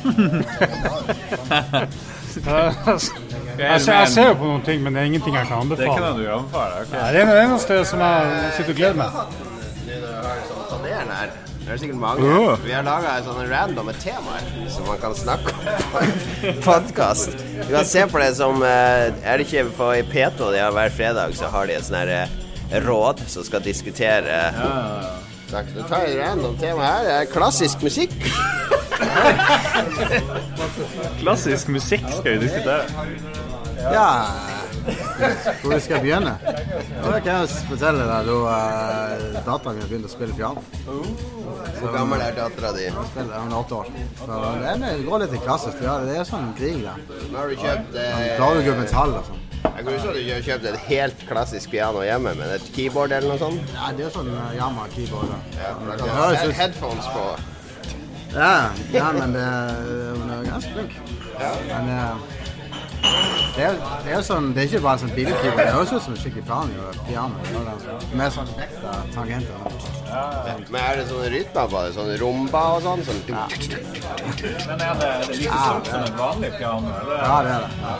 [3.66, 5.62] altså, jeg, ser, jeg ser jo på noen ting, men det er ingenting jeg kan
[5.64, 5.84] anbefale.
[5.84, 6.82] Det er ikke noe du anbefaler, anbefale?
[6.86, 6.92] ok.
[6.96, 9.08] Nei, det er det eneste som jeg sitter og gleder meg.
[11.60, 12.26] Det er sikkert mange.
[12.26, 12.54] Ja.
[12.64, 15.60] Vi har laga sånne randome temaer som man kan snakke om
[15.92, 17.36] på podkast.
[17.60, 20.74] Du kan se på det som eh, Er det ikke på i P2 de har
[20.74, 22.32] hver fredag så har de et sånt eh,
[22.88, 24.40] råd som skal diskutere
[25.50, 25.70] sagt.
[25.76, 27.06] Du tar et random tema her.
[27.06, 28.18] Det er klassisk musikk.
[31.20, 33.49] Klassisk musikk skal vi diskutere.
[33.80, 34.08] Ja
[35.62, 36.36] Hvor skal begynne?
[36.40, 40.62] Da kan jeg fortelle deg da uh, datteren min begynte å spille piano.
[41.80, 42.88] Hvor gammel er dattera di?
[43.10, 43.92] Spiller, hun er åtte år.
[44.22, 44.40] Så
[44.80, 45.84] det går litt i klassisk.
[45.84, 46.96] Ja, det er sånn krig, da.
[47.28, 49.46] Nå har du kjøpt eh, Dagegubbens hall og sånn.
[49.60, 52.68] Jeg går ut fra at du har kjøpt et helt klassisk piano hjemme, men et
[52.74, 53.72] keyboard eller noe sånt?
[53.76, 55.32] Ja, det er sånn Yamaha keyboard.
[55.32, 55.40] da.
[55.60, 57.24] Ja, for Det du høres ut headphones på.
[58.34, 58.52] Ja,
[58.94, 59.46] ja men det,
[60.16, 60.96] hun er ganske flink.
[61.68, 62.39] Men eh,
[63.56, 65.60] det er, det er sånn, det er ikke bare sånn billigkeyboard.
[65.60, 66.90] Det høres ut som en skikkelig piano.
[67.08, 67.96] piano det, altså.
[68.20, 69.56] Med sånn ekte tangenter.
[70.70, 71.90] Men er det sånne rytmer på det?
[71.96, 73.04] Sånn rumba og sånn?
[73.08, 76.96] sånn Men er det, det like stort som et vanlig piano?
[77.02, 77.22] Eller?
[77.26, 77.70] Ja, det er det.
[77.82, 77.92] Ja.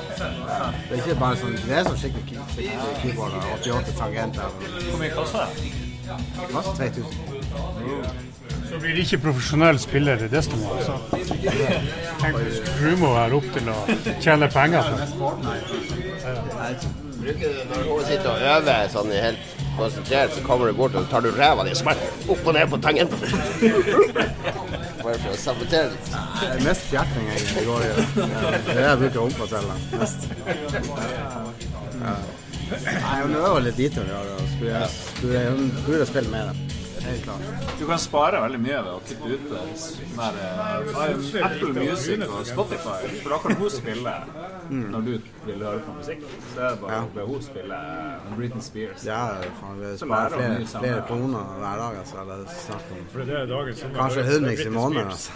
[0.88, 3.36] Det er ikke bare sånn, det er sånn skikkelig, skikkelig keyboard.
[3.36, 3.38] da.
[3.60, 4.58] 88 tangenter.
[4.88, 5.70] Hvor mye koster det?
[6.10, 8.30] Det koster 3000.
[8.70, 10.66] Så blir de ikke profesjonell spiller i Destiny.
[10.76, 10.94] Altså.
[12.20, 13.78] Tenk hvis Rumo er opp til å
[14.22, 14.98] tjene penger for
[17.20, 17.33] du
[17.68, 21.28] når hun sitter og øver sånn helt konsentrert, så kommer du bort og tar du
[21.37, 21.74] ræva di
[22.33, 23.20] opp og ned på tangenten?
[25.02, 26.11] Bare for å sabotere litt.
[26.40, 27.90] Det er mest fjerting egentlig går i.
[27.90, 29.64] Det er det jeg bruker rumpa til.
[30.00, 30.20] Mest.
[32.00, 34.35] Nei, hun øver litt hun gjør.
[34.37, 35.48] og skulle- skulle-
[35.87, 36.80] Hun spille med det.
[37.00, 37.40] Helt klart.
[37.78, 39.44] Du kan spare veldig mye ved å kutte ut
[39.80, 42.98] sånn der, eh, Apple Music og Spotify.
[43.22, 44.12] For da kan hun spille
[44.70, 45.12] når du
[45.46, 46.20] vil høre på musikk.
[46.54, 47.00] Så er det bare Ja.
[47.02, 49.04] å be hun spille eh, Britney Spears.
[49.04, 49.22] Ja,
[49.60, 51.96] faen, vi sparer flere, flere kroner hver dag.
[52.02, 52.20] altså.
[52.20, 55.06] Eller snakk om For det er dagens Kanskje hundrings i måneden.
[55.08, 55.32] altså.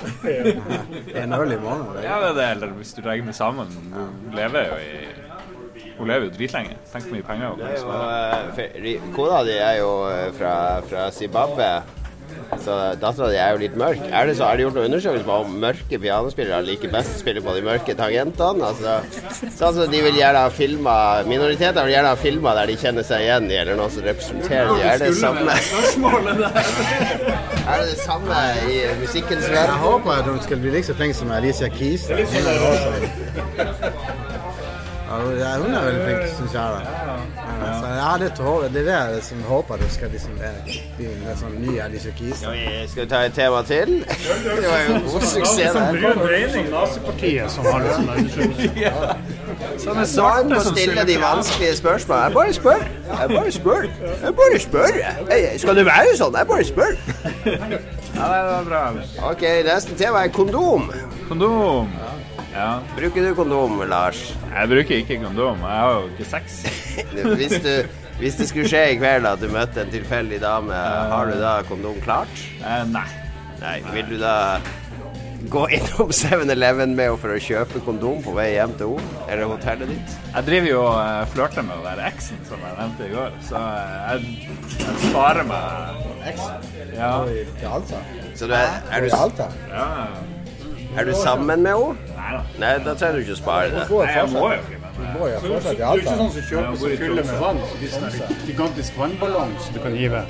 [1.24, 2.02] En øl i måneden.
[2.02, 3.66] Ja, det er det, eller hvis du regner sammen.
[3.94, 5.23] Hun lever jo i
[5.98, 6.76] Hun lever jo dritlenge.
[6.92, 7.90] Tenk hvor mye penger hun Det kan
[8.86, 10.54] eh, Kona di er jo eh, fra,
[10.88, 11.68] fra Zimbabwe,
[12.64, 14.00] så dattera di er jo litt mørk.
[14.10, 17.20] Er det så, er det gjort noen undersøkelser på om mørke pianospillere liker best å
[17.20, 18.70] spille på de mørke tangentene?
[18.70, 18.96] Altså,
[19.54, 20.96] sånn som de vil gjerne ha filma
[21.28, 24.72] Minoriteter vil gjerne ha filma der de kjenner seg igjen i, eller noe som representerer
[24.72, 24.80] de.
[24.82, 25.56] Er det samme?
[27.64, 31.14] Er det det samme i musikkens Jeg håper at hun skal bli like så flink
[31.16, 32.10] som Alicia Keys.
[35.38, 36.62] Ja, hun- er veldig flink, syns jeg.
[36.62, 36.80] da.
[36.84, 38.04] Ja, ja.
[38.14, 38.62] har litt håp.
[38.62, 40.34] Det er det jeg jeg håper du skal liksom
[40.96, 42.36] bli en sånn ny Alicia Keys.
[42.40, 43.94] Skal vi, skal vi ta et tema til?
[44.04, 45.92] Det var jo en god suksess der.
[45.92, 48.18] Brun Nazipartiet som har det sånn er
[49.84, 52.24] Sånne Sånn å stille de vanskelige spørsmålene.
[52.24, 52.86] Jeg bare spør.
[53.20, 53.88] Jeg bare spør.
[54.24, 54.98] Jeg bare spør.
[55.30, 56.38] Jeg, skal det være sånn?
[56.38, 56.96] Jeg bare spør.
[58.14, 58.82] Ja, det var bra.
[59.30, 60.90] Ok, neste tema er kondom.
[61.28, 61.90] Kondom.
[62.54, 62.68] Ja.
[62.94, 64.20] Bruker du kondom, Lars?
[64.52, 65.58] Jeg bruker ikke kondom.
[65.66, 66.60] Jeg har jo ikke sex.
[67.40, 67.72] Hvis, du,
[68.20, 70.76] hvis det skulle skje i kveld at du møtte en tilfeldig dame,
[71.10, 72.30] har du da kondom klart?
[72.62, 73.06] Eh, nei.
[73.58, 73.78] Nei.
[73.96, 74.34] Vil du da
[75.50, 79.24] gå innom 7-Eleven med henne for å kjøpe kondom på vei hjem til henne?
[79.26, 80.14] Eller hotellet ditt?
[80.36, 83.34] Jeg driver jo og eh, flørter med å være eksen, som jeg nevnte i går.
[83.48, 86.14] Så eh, jeg, jeg sparer meg
[86.94, 87.10] Ja.
[87.26, 88.04] Til Alta?
[88.38, 89.50] Så du er, er, du, Alta?
[89.74, 89.90] ja.
[90.98, 91.96] Er du sammen med henne?
[92.14, 92.40] Nei da.
[92.62, 93.84] Nei, da trenger du ikke å spare det.
[93.90, 95.88] Nei, jeg må jo ikke, men Du eh, må jo fortsatt til Du er ikke
[95.90, 96.12] Alta.
[96.20, 98.10] sånn som kjøper som fyller med vann, så de sånne
[98.46, 100.20] gigantisk vannballong som du kan hive.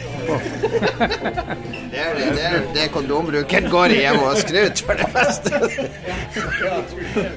[1.92, 5.50] Det er det, det, er det kondombrukeren går i hjemme hos Knut for det meste.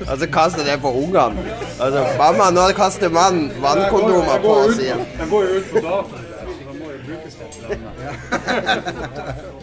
[0.08, 1.46] Og så kaster det på ungene.
[1.80, 5.06] Altså, 'Mamma, nå kaster mannen vannkondomer på oss igjen'.
[5.20, 6.16] Den går jo ut på dato.
[6.18, 7.78] så da må jo brukes til et eller
[8.72, 9.57] annet.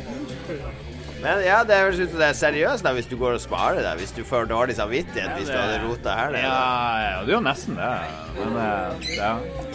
[1.25, 3.81] Men ja, det høres ut som det er seriøst da, hvis du går og sparer
[3.81, 4.01] deg.
[4.03, 6.37] Hvis du får dårlig samvittighet hvis du hadde rota her.
[6.37, 6.59] ja,
[7.01, 7.93] ja, det er jo nesten det.
[8.37, 9.31] Men eh, ja.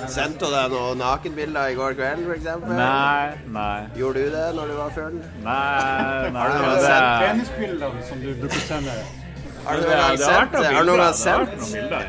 [0.05, 2.67] Sendte hun deg noen nakenbilder i går kveld, f.eks.?
[2.69, 3.79] Nei, nei.
[3.97, 5.17] Gjorde du det når du var full?
[5.47, 8.99] Nei, nei Har du sendt det, som du bruker å sende.
[9.69, 12.03] Har du det, noen gang det har noen du noen gang Det bilder,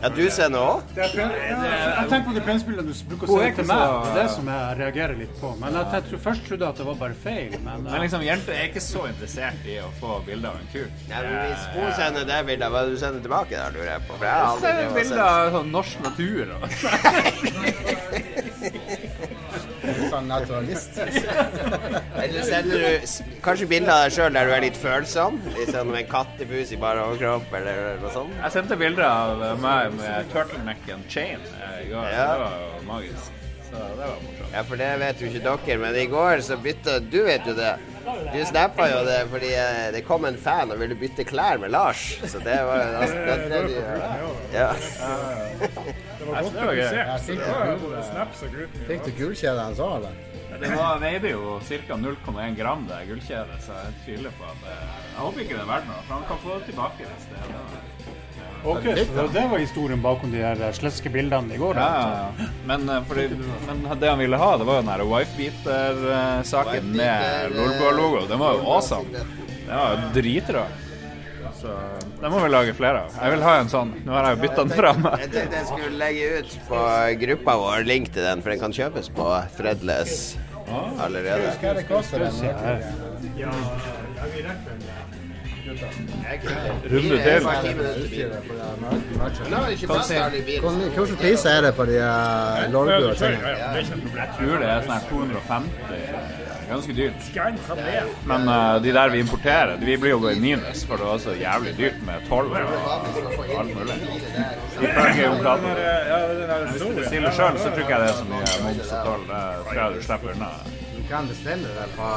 [0.00, 0.78] ja, du sender òg?
[0.94, 3.78] Det jeg tenker på de penisbildene du bruker å sende til meg.
[3.84, 5.48] Det er det som jeg reagerer litt på.
[5.60, 7.50] Men jeg, jeg tror først trodde at det var bare feil.
[7.64, 10.92] Men, Men liksom, jenter er ikke så interessert i å få bilde av en kuk.
[11.10, 13.90] Ja, men hvis hun sender det bildet, hva er det du sender tilbake da, lurer
[13.94, 14.12] jeg på?
[14.18, 15.24] For jeg har aldri sendt.
[15.28, 16.62] av sånn norsk natur og
[20.14, 20.98] Sånn naturalist.
[22.22, 25.40] Eller sender du kanskje bilder av deg sjøl der du er litt følsom?
[25.56, 28.36] Liksom med en kattepus i bare overkropp, eller noe sånt?
[28.38, 32.06] Jeg sendte bilder av meg med turtleneck and chain eh, i går.
[32.14, 32.28] Ja.
[32.30, 33.40] Det var jo magisk.
[33.64, 34.54] Så det var morsomt.
[34.54, 37.56] Ja, for det vet jo ikke dere, men i går så bytta Du vet jo
[37.58, 37.72] det.
[38.04, 41.72] Du snappa jo det fordi eh, det kom en fan og ville bytte klær med
[41.72, 42.04] Lars.
[42.28, 43.74] Så det var jo nesten det, det, du
[44.54, 44.68] Ja.
[45.64, 46.60] Det var godt
[48.44, 48.78] og glut.
[48.88, 50.22] Fikk du gullkjede han sa, eller?
[50.54, 51.96] Det var, veide jo ca.
[51.98, 55.70] 0,1 gram, det gullkjedet, så jeg tviler på at det, Jeg håper ikke det er
[55.72, 57.93] verdt noe, for han kan få det tilbake hvis det er det.
[58.64, 61.76] Ok, så det var historien bakom de her sleske bildene i går.
[61.76, 62.30] Ja.
[62.66, 63.28] Men, eh, fordi,
[63.66, 68.24] men det han ville ha, det var jo den der Wifebeater-saken med Lolbua-logo.
[68.28, 69.12] Den var jo awesome.
[69.12, 70.64] Den var jo dritbra.
[71.60, 71.74] Så
[72.20, 73.18] den må vi lage flere av.
[73.20, 73.92] Jeg vil ha en sånn.
[74.04, 75.18] Nå har jeg jo bytta den fra meg.
[75.24, 76.80] Jeg tenkte jeg skulle legge ut på
[77.24, 80.16] gruppa vår link til den, for den kan kjøpes på Fredless
[81.00, 81.52] allerede.
[81.52, 81.52] Det
[82.64, 83.36] den?
[83.38, 85.13] Ja, ja, vi rekker den.
[86.90, 87.30] Runde Det til.
[87.30, 87.62] er
[88.08, 88.30] til.
[89.50, 89.56] Nå
[91.50, 91.98] er det på de
[92.72, 93.48] lårbua tingene?
[93.74, 96.44] Jeg tror det er sånn her 250.
[96.68, 97.26] Ganske dyrt.
[98.24, 101.34] Men uh, de der vi importerer, vi blir jo i minus, for det var så
[101.36, 103.98] jævlig dyrt med toll og alt mulig.
[104.80, 105.76] Ifølge Jon Platen.
[106.70, 109.28] Hvis du bestiller sjøl, så tror jeg det er så mye moms og toll.
[109.28, 110.50] Det tror jeg du slipper unna.
[110.96, 112.10] Du kan bestille det fra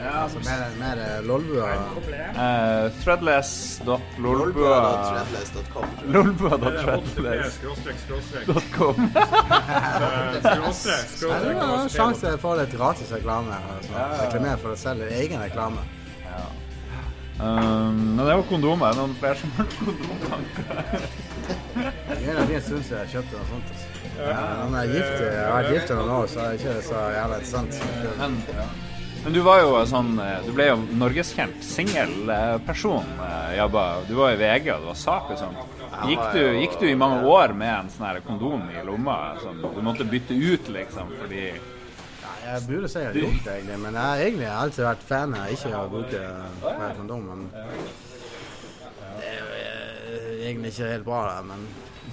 [0.00, 1.68] uh, altså, mer, mer lårbua.
[2.34, 4.78] Uh, Threadless.lolbua
[5.10, 5.86] Threadless.com.
[6.14, 9.20] Lolbua.threadless.com Ja,
[10.40, 10.50] det
[11.50, 13.54] er en sjanse til å få litt gratis reklame.
[13.76, 13.92] Altså.
[14.24, 15.80] Reklamere for å selge Egen reklame.
[17.40, 18.84] um, Men det var kondomer.
[18.86, 20.64] Er det noen flere som har kondomtanker?
[21.44, 23.68] Det er en stund siden jeg kjøpte noe sånt.
[23.74, 23.86] Altså.
[24.14, 26.74] Ja, han er gift, jeg har vært gift i noen år, så er det ikke
[26.86, 27.72] så jævla interessant.
[29.24, 33.06] Men, du var jo sånn eh, Du ble jo norgeskjent singelperson.
[33.24, 33.84] eh, Jabba.
[34.08, 35.56] Du var i VG, og det var sak og sånn.
[36.10, 39.16] Gikk du, gikk du i mange år med en sånn her kondom i lomma?
[39.40, 41.44] Sånn, du måtte bytte ut, liksom, fordi
[42.44, 45.36] Jeg burde si jeg har gjort det, egentlig, men jeg har egentlig alltid vært fan
[45.38, 47.22] av ikke å bruke eh, kondom.
[47.30, 51.42] Men det er jo eh, egentlig ikke helt bra, det.
[51.48, 51.60] men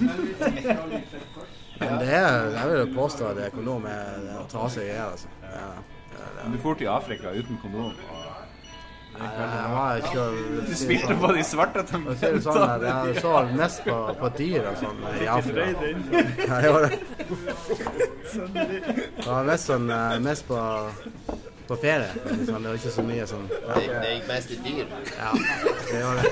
[1.81, 5.27] Men det er, jeg vil jo påstå at kondom er det er trasige greier, altså.
[5.41, 6.00] Det er det.
[6.21, 6.51] Det det.
[6.53, 7.93] Du dro til Afrika uten kondom.
[9.11, 10.21] Og Jeg var ikke
[10.69, 11.89] du spilte på de svarte det
[12.45, 15.67] sånn, jeg så mest på, på dyr og sånn i Afrika.
[15.67, 16.99] Ja, jeg gjorde det.
[18.31, 20.57] Det var mest sånn eh, mest på,
[21.67, 22.07] på ferie.
[22.15, 22.63] Liksom.
[22.63, 24.85] Det var ikke så mye sånn ja, Det det gikk mest i dyr.
[25.19, 25.31] ja
[25.91, 26.31] det gjorde det.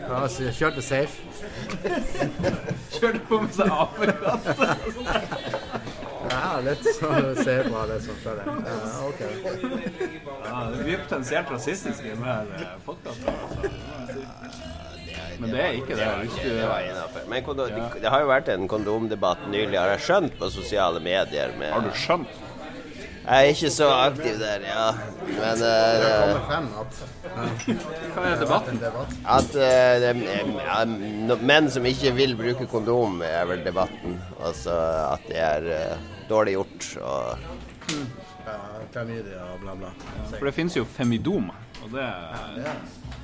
[0.00, 1.16] Ja, så jeg kjørte safe.
[2.96, 4.44] Kjørte på med seg apekatt.
[6.44, 8.54] Ja, litt sånn å se på det som føler det.
[8.68, 8.76] Ja,
[9.08, 9.20] ok.
[10.44, 13.30] Ja, vi er potensielt rasistiske i denne podkasten.
[15.40, 16.08] Men det er ikke det.
[16.20, 16.82] Hvis du Det var.
[17.28, 21.00] Men kondom, det, det har jo vært en kondomdebatt nylig, har jeg skjønt, på sosiale
[21.02, 21.54] medier.
[21.58, 22.42] Med, Har du skjønt?
[23.24, 24.88] Jeg er ikke så aktiv der, ja.
[25.24, 26.92] Men Det eh, kommer frem at
[28.12, 28.82] Hva er debatten?
[29.36, 29.94] at uh,
[31.30, 34.18] det, menn som ikke vil bruke kondom, er vel debatten.
[34.44, 34.76] Altså
[35.08, 35.96] at det er eh,
[36.28, 36.88] dårlig gjort.
[37.02, 37.38] Og
[38.44, 38.54] Ja,
[38.92, 39.90] Klamydia og bla, bla.
[40.34, 41.46] For det finnes jo femidom,
[41.84, 42.08] og det,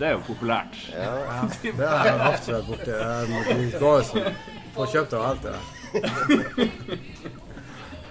[0.00, 0.78] det er jo populært.
[0.94, 1.10] Ja,
[1.62, 2.94] det har jeg hatt vært borti.
[2.96, 4.24] Jeg går jo.
[4.76, 5.60] Får kjøpt av alt det der.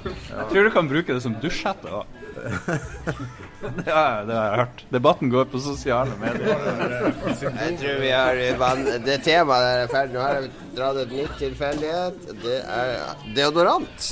[0.03, 2.18] Jeg tror du kan bruke det som dusjhette òg.
[2.39, 4.83] Har- det har jeg hørt.
[4.93, 6.47] Debatten går på sosiale medier.
[7.41, 8.33] jeg tror vi har
[9.05, 10.13] Det temaet der er ferdig.
[10.15, 12.17] Nå har jeg dratt et nytt tilfeldighet.
[12.43, 12.87] Det er
[13.35, 14.09] deodorant.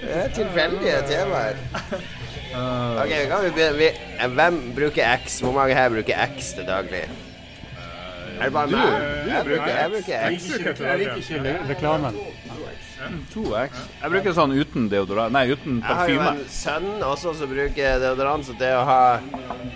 [0.00, 1.56] Det er tilfeldige temaer.
[2.54, 3.88] Ok, kan vi begynne vi,
[4.36, 5.40] Hvem bruker X?
[5.42, 7.04] Hvor mange her bruker X til daglig?
[8.34, 9.04] Er det bare meg?
[9.28, 10.48] Jeg bruker, jeg bruker X.
[10.54, 12.18] Jeg liker ikke re- reklamen.
[13.34, 13.80] To X.
[14.00, 17.98] Jeg bruker sånn uten deodorant Nei, uten Jeg har jo en sønn også som bruker
[18.00, 19.00] deodorant, så det å ha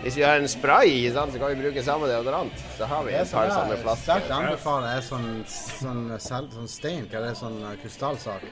[0.05, 2.63] Hvis vi har en spray, sant, så kan vi bruke samme deodorant.
[2.79, 4.33] Så har vi et par sånne Sterkt flasker.
[4.39, 8.47] anbefaler er sånn, sånn, sånn, sånn stein, hva er det, sånn uh, krystallsak.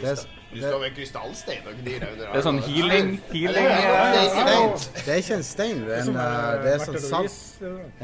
[0.00, 0.22] Det er,
[0.54, 4.20] Du det, står med krystallstein og gnir under Det er sånn healing, healing Det er
[4.20, 4.44] eh, ikke
[5.04, 7.38] det er ikke en stein, det er, en, uh, det er sånn salt.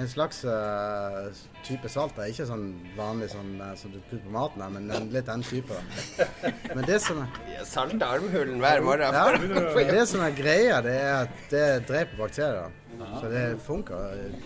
[0.03, 1.31] En slags uh,
[1.67, 2.17] type salt.
[2.17, 2.67] Det er ikke sånn
[2.99, 5.79] vanlig sånn, uh, som du putter på maten, men en litt den type.
[6.75, 9.15] Men det som er, Jeg salter armhulen hver morgen.
[9.15, 12.80] ja, det som er greia, det er at det dreper bakterier.
[13.21, 13.95] Så det funker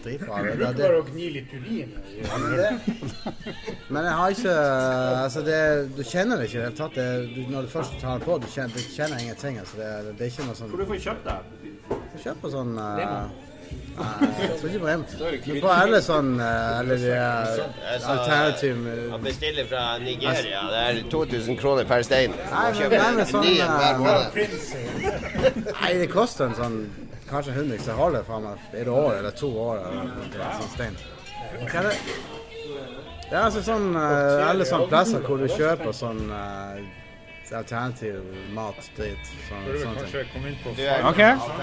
[0.04, 0.42] dritbra.
[0.42, 1.94] Du bruker Bare å gni litt urin.
[2.18, 2.70] Ja, men, det,
[3.88, 4.56] men jeg har ikke
[5.24, 5.58] Altså, det,
[5.96, 6.98] du kjenner det ikke i det hele tatt.
[6.98, 9.58] Det, du, når du først tar det på, du kjenner, du kjenner ingenting.
[9.62, 11.40] Altså, det, det er ikke noe sånn Hvor du får kjøpt det?
[12.24, 13.42] Kjøp på sånn uh,
[13.94, 15.02] Nei, jeg tror ikke på dem.
[15.46, 20.64] Men på alle sånn eh, Eller de eh, alternative Han bestiller fra Nigeria.
[20.70, 22.34] Det er 2000 kroner per stein.
[22.34, 23.46] Nei, men- kjøper nei, men sånn.
[25.70, 26.78] Nei, det koster en sånn
[27.30, 27.84] Kanskje hundrings.
[27.84, 30.98] så holder faen meg et år eller to år eller sånn stein.
[31.64, 31.94] Hva er det?
[33.24, 36.78] Det er altså sånn eh, Alle sånne plasser hvor du kjøper sånn uh,
[37.54, 38.20] alternativ
[38.54, 39.32] mat, dit.
[39.48, 40.56] Sånn, sånne ting.
[41.06, 41.20] OK.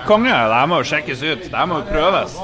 [0.08, 0.32] Konge.
[0.32, 1.48] Det her må jo sjekkes ut.
[1.48, 2.38] Det her må jo prøves.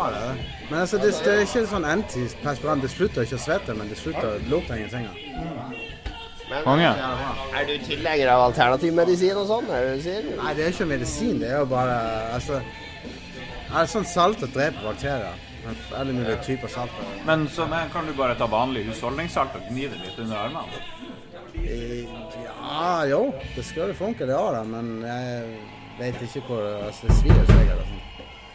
[0.69, 2.83] Men altså, det, det er ikke sånn anti-perspirant.
[2.83, 5.07] Det slutter ikke å svette, men det slutter å lukte ingenting.
[6.47, 6.91] Men Konge.
[7.59, 9.65] er du tilhenger av alternativ medisin og sånn?
[9.67, 11.39] Nei, det er ikke medisin.
[11.43, 11.97] Det er jo bare
[12.37, 12.61] Altså
[13.73, 15.43] er Sånn saltet dreper bakterier.
[15.97, 17.07] Alle mulige typer salter.
[17.27, 20.83] Men så men kan du bare ta vanlig husholdningssalt og gni det litt under armene?
[21.57, 22.05] Eh,
[22.67, 23.33] Ja, jo.
[23.55, 24.61] Det skulle funke, det òg.
[24.67, 25.57] Men jeg
[25.99, 27.79] vet ikke hvor Altså, det svir sikkert.
[27.79, 28.07] og Det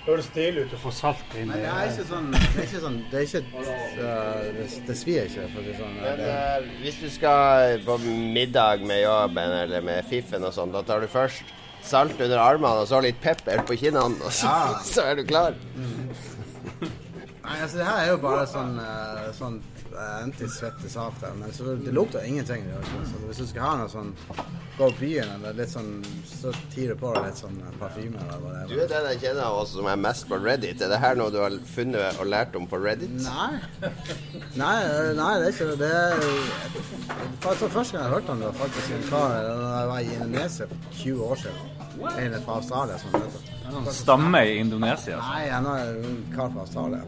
[0.07, 2.65] Høres deilig ut å få salt inn Men i det er ikke sånn Det er
[2.67, 5.93] ikke sånn Det, er ikke, uh, det, det svir ikke, for å si sånn.
[6.01, 7.99] Men Det, eh, hvis du skal på
[8.35, 11.45] middag med jobben eller med fiffen og sånn, da tar du først
[11.87, 14.81] salt under armene og så litt pepper på kinnene, og så, Ja.
[14.95, 15.57] så er du klar.
[17.43, 19.59] Nei, altså, det her er jo bare sånn, uh, sånn
[19.93, 22.65] uh, der, Men så, det lukter ingenting.
[23.11, 24.13] Så hvis du skal ha noe sånn
[24.79, 28.53] Gå på byen eller litt sånn Så tirer på deg litt sånn parfyme eller hva
[28.55, 30.81] det Du er den jeg kjenner av oss som er mest på Reddit.
[30.81, 33.13] Er det her noe du har funnet og lært om på Reddit?
[33.27, 33.61] Nei.
[34.57, 35.79] Nei, eh, nei, det er ikke det.
[35.83, 36.25] det er,
[37.45, 40.15] faktisk, første gang jeg hørte om det, var faktisk en kar da jeg var i
[40.17, 41.69] Indonesia for 20 år siden.
[42.03, 43.95] En fra Australia som het det.
[43.95, 45.21] Stamme i Indonesia.
[45.21, 47.05] Nei, han er en kar fra Australia.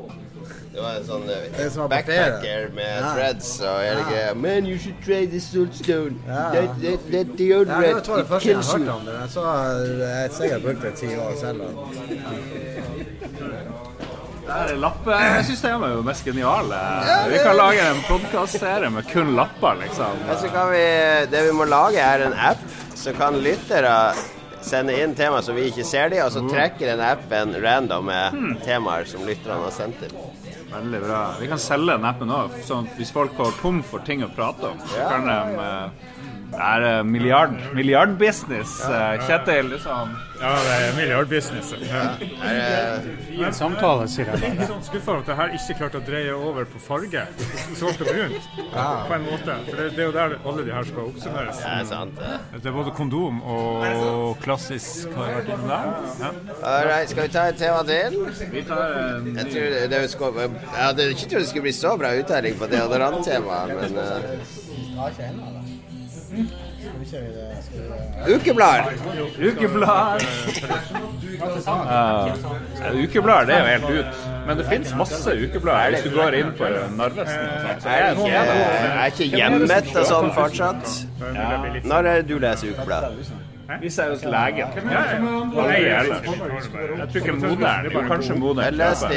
[0.74, 3.12] Det var en sånn eh, som backpacker med Ja.
[3.14, 4.08] threads og hele Ja.
[4.10, 4.34] greia.
[4.34, 6.16] Man, you should try this saltstone.
[6.26, 6.50] Ja, ja.
[6.50, 9.30] That, that, that Ja, deodorant, det var det første jeg hørte om det.
[9.30, 9.68] Så har
[10.08, 11.60] jeg sikkert brukt det i ti år selv.
[11.62, 11.94] og-
[14.44, 16.78] Det her lappesystemet er jo mest geniale.
[17.30, 20.18] Vi kan lage en podkastserie med kun lapper, liksom.
[20.28, 20.84] Ja, så kan vi,
[21.32, 22.58] det vi må lage er en app,
[22.94, 24.12] så kan lyttere
[24.64, 28.38] sende inn temaer som vi ikke ser de, og så trekker den appen random med
[28.64, 30.16] temaer som lytterne har sendt inn.
[30.74, 31.20] Veldig bra.
[31.38, 34.72] Vi kan selge den appen òg, sånn hvis folk går tom for ting å prate
[34.72, 35.38] om, så kan de
[35.68, 36.13] eh,
[36.54, 38.76] Det er eh, milliard, milliardbusiness.
[38.86, 40.12] eh, Kjetil, liksom.
[40.40, 41.72] Ja, det er milliardbusiness.
[41.88, 42.02] Ja.
[42.44, 46.00] Er, Fin samtale, sier jeg Litt er sånn skuffa over at jeg her ikke klarte
[46.00, 47.24] å dreie over på farge.
[47.78, 48.48] Svart og brunt.
[48.74, 49.56] På en måte.
[49.68, 51.62] For det, det er jo der alle de her skal oppsummeres.
[51.64, 52.60] det er sant, det.
[52.60, 55.90] Det er både kondom og klassisk har vært innom der.
[56.22, 56.30] Ja.
[56.74, 58.20] Alright, skal vi ta et tema til?
[58.54, 61.96] Vi tar en Jeg tror det skal, jeg hadde ikke trodd det skulle bli så
[62.00, 65.53] bra uttelling på det andre temaet, men uh,
[68.34, 68.84] Ukeblader!
[69.38, 70.22] ukeblad.
[71.74, 74.14] Uh, ukeblader, det er jo helt ut.
[74.46, 76.64] Men det fins masse ukeblader hvis du går inn på
[76.98, 77.48] Narvesen.
[77.62, 78.42] sånt, Er er det det ikke,
[78.98, 80.84] er ikke hjemmet og sånn fortsatt?
[81.84, 83.10] Når er det du leser ukeblad?
[83.80, 84.68] Hvis jeg er hos legen.
[84.92, 85.02] Ja,
[85.72, 86.02] ja.
[86.04, 87.88] Jeg tror ikke moderen.
[87.92, 88.74] Jo, kanskje Jeg moderen.
[88.74, 89.16] leste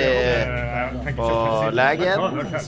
[1.17, 1.29] på
[1.81, 2.19] legen,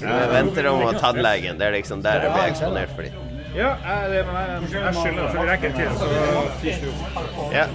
[0.02, 1.58] Jeg venter om å ta tannlegen.
[1.60, 3.29] Det er liksom der jeg blir eksponert for dem.
[3.56, 6.06] Ja, jeg, det- men jeg, jeg skylder det, for vi rekker til, så.
[7.54, 7.66] Ja.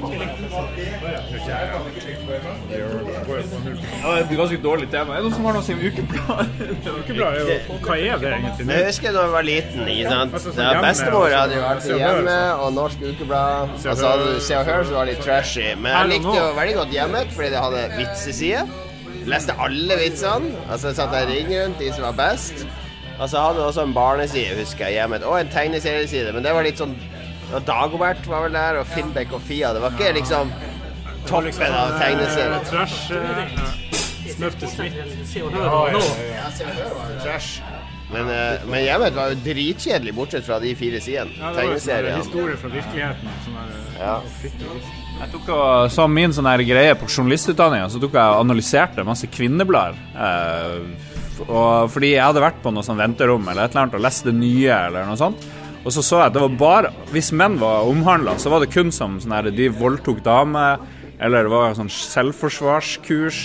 [4.04, 5.14] Ja, det blir ganske dårlig tema.
[5.16, 6.52] Er det noen som har noe å si om ukeblad?
[6.84, 7.44] Ukeblad jo
[7.84, 8.66] Hva er det egentlig?
[8.70, 9.82] Jeg husker da jeg var liten.
[9.94, 10.32] Ikke sant?
[10.58, 13.74] Ja, bestemor hadde jo alltid hjemme, og Norsk Ukeblad.
[13.74, 15.66] Og så hadde du Se og Hør, som var litt trashy.
[15.74, 18.64] Men jeg likte jo veldig godt Hjemmet, fordi det hadde vitseside.
[19.26, 20.54] Leste alle vitsene.
[20.70, 22.66] Altså satt jeg ring rundt de som var best.
[23.18, 25.22] Og så hadde det også en barneside, husker jeg, Hjemmet.
[25.28, 26.32] Og en tegneserieside.
[26.34, 26.96] Men det var litt sånn
[27.54, 29.72] og Dagobert var vel der, og Finnbekk og Fia.
[29.74, 30.50] Det var ikke liksom
[31.28, 32.64] toppen av tegneserier.
[32.70, 33.54] Trash eh,
[34.24, 34.98] til smitt.
[35.30, 36.02] Se og hør nå.
[37.22, 37.60] Trash.
[38.10, 41.32] Men, eh, men Hjemmet var jo dritkjedelig, bortsett fra de fire sidene.
[41.38, 42.18] Ja, sånn Tegneseriene.
[42.20, 43.38] historie fra virkeligheten.
[43.46, 44.20] Sånn der, Ja.
[45.14, 49.04] Jeg tok og, Som min sånn her greie på journalistutdanninga, så tok jeg og analyserte
[49.06, 49.94] masse kvinneblader.
[50.16, 51.13] Eh,
[51.44, 54.26] og fordi jeg hadde vært på noe sånn venterom eller et eller annet og lest
[54.28, 55.46] det nye eller noe sånt.
[55.84, 58.72] Og så så jeg at det var bare Hvis menn var omhandla, så var det
[58.72, 60.80] kun som sånn her de voldtok damer,
[61.20, 63.42] eller det var sånn selvforsvarskurs.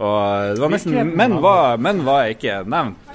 [0.00, 3.09] Og det var nesten Menn var, menn var ikke nevnt.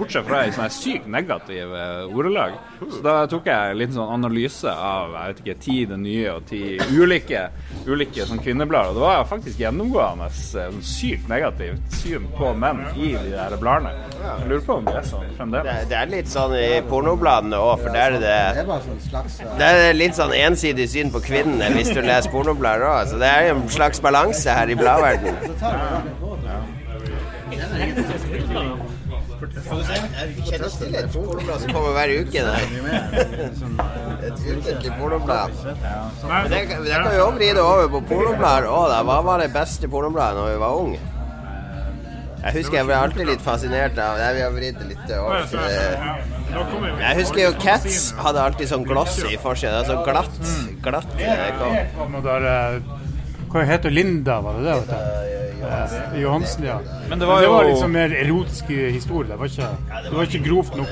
[0.00, 2.54] Bortsett fra i sånne sykt negative ordelag.
[2.80, 6.30] Så da tok jeg en liten sånn analyse av jeg vet ikke, ti det nye
[6.32, 6.62] og ti
[6.96, 7.42] ulike,
[7.84, 8.94] ulike sånn kvinneblader.
[8.94, 13.56] Og det var faktisk gjennomgående eh, sånn sykt negativt syn på menn i de der
[13.60, 13.92] bladene.
[14.20, 15.88] Jeg lurer på om det er sånn fremdeles.
[15.90, 19.40] det er litt sånn i pornobladene òg, for der er Det det er sånn slags
[19.44, 23.12] eh, det litt sånn ensidig syn på kvinnene hvis du leser pornoblader òg.
[23.12, 25.36] Så det er en slags balanse her i bladverdenen.
[25.60, 25.68] Så
[29.40, 29.48] på.
[30.80, 32.44] Til et pornoblad som kommer hver uke.
[33.60, 33.78] Sånn,
[34.20, 35.54] Et ukentlig pornoblad.
[36.24, 38.98] Men det, det kan jo vri det over på pornoblader òg.
[39.08, 41.00] Hva var det beste pornobladet når vi var unge?
[42.40, 44.28] Jeg husker jeg ble alltid litt fascinert av det.
[44.38, 45.02] Vi har vridd litt.
[45.08, 45.18] Da
[45.50, 49.82] vi Jeg husker jo Cats hadde alltid sånn glossy forside.
[49.82, 50.40] Altså glatt.
[50.80, 52.80] glatt eh, eh,
[53.50, 55.49] Hva heter Linda, var det det?
[55.60, 56.78] Eh, Johansen, ja.
[57.08, 59.28] Men det var jo det var liksom mer erotisk historie.
[59.30, 59.68] Det var ikke,
[60.08, 60.88] det var ikke grovt nok.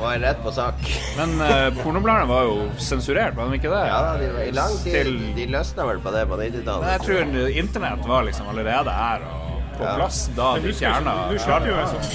[0.00, 0.74] Var rett på sak.
[1.18, 3.82] Men eh, pornobladene var jo sensurert, var de ikke det?
[3.90, 4.92] Ja, de, var- I lang tid.
[4.96, 7.04] Til- De løsna vel på det på jeg 90-tallet.
[7.04, 9.39] tror internett var liksom allerede her og
[9.80, 9.96] på Ja.
[9.98, 12.06] plass da de fjerna Du kjøpte jo en sånn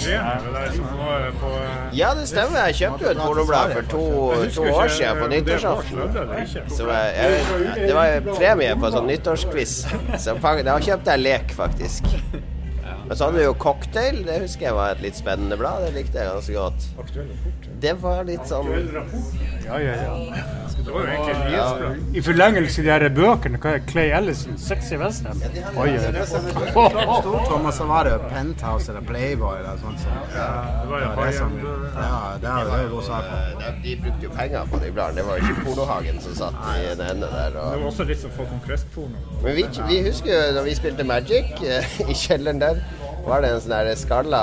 [1.41, 2.67] på eh, Ja, det stemmer.
[2.69, 4.03] Jeg kjøpte jo et pornoblad for to,
[4.55, 6.67] to år siden på nyttårsaften.
[6.77, 9.77] Så jeg, jeg, det var premie på sånn nyttårsquiz.
[10.21, 12.11] Så da kjøpte jeg lek, faktisk.
[13.07, 14.21] Men så hadde vi jo Cocktail.
[14.25, 15.85] Det husker jeg var et litt spennende blad.
[15.85, 16.87] Det likte jeg ganske godt.
[17.81, 18.69] Det var litt sånn
[19.65, 20.13] Ja, ja, ja.
[20.85, 22.15] Det var jo egentlig nyhetsblad.
[22.15, 25.39] I forlengelse av de her bøkene, hva er Clay Ellison, 'Sexy Western'?
[25.81, 26.11] Oi, oi,
[26.75, 27.45] oi.
[27.49, 29.99] Thomas så var det jo Penthouse eller Playboy eller sånt.
[30.03, 30.09] Så.
[30.35, 31.55] Det var Det jo var det som.
[31.95, 33.23] Ja, det er jo god sak.
[33.83, 35.17] de, brukte jo penger på de bladene.
[35.21, 37.49] Det var jo ikke Pornohagen som satt i den enden der.
[37.49, 39.17] Det var også litt som Folk Conquest-porno.
[39.43, 42.83] Men vi, vi husker jo da vi spilte Magic eh, i kjelleren der.
[43.25, 44.39] Var det en sånn der skalla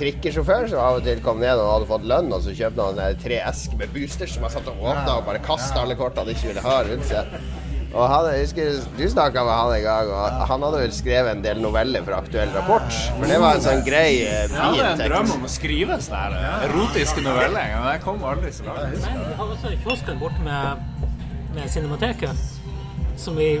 [0.00, 2.96] trikkesjåfør som av og til kom ned og hadde fått lønn, og så kjøpte han
[2.96, 6.24] sånne tre esker med boosters som han satt og åpna og bare kasta alle kortene
[6.24, 7.36] han ikke ville ha rundt seg.
[7.94, 11.30] Og han, jeg husker Du snakka med han en gang, og han hadde vel skrevet
[11.36, 12.96] en del noveller for Aktuell Rapport.
[13.20, 14.56] For det var en sånn grei, bitekst.
[14.56, 18.26] Jeg hadde en drøm om å skrive sånne her eh, erotiske noveller, men jeg kom
[18.32, 18.98] aldri så langt.
[19.04, 21.08] Men vi har også kiosken borte med,
[21.54, 22.44] med Cinemateket,
[23.20, 23.52] som vi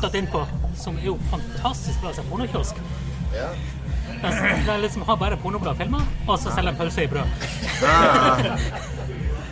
[0.00, 0.44] tatt inn på,
[0.78, 2.78] som er jo fantastisk bra som pornokiosk.
[3.34, 3.48] Ja.
[4.66, 7.26] De liksom har bare pornoblad filmer, og så selger de pølse i brød.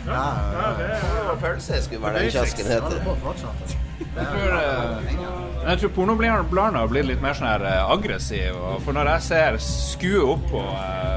[0.09, 2.81] Ja, Pølse skulle være den kiosken het.
[2.81, 3.77] Holder på fortsatt.
[4.15, 4.25] Jeg
[5.77, 8.79] tror, eh, pornobladene har blitt litt mer sånn her eh, aggressive.
[8.85, 11.08] For når jeg ser skue opp på, eh,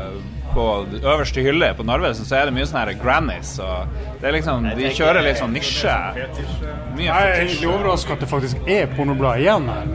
[0.54, 0.66] på
[1.02, 3.54] øverste hylle på Narvesen, så er det mye sånn her grannies.
[3.62, 5.96] Og det er liksom, de kjører litt sånn nisje.
[6.92, 9.92] Mye Jeg er egentlig overraska at det faktisk er pornoblad igjen her.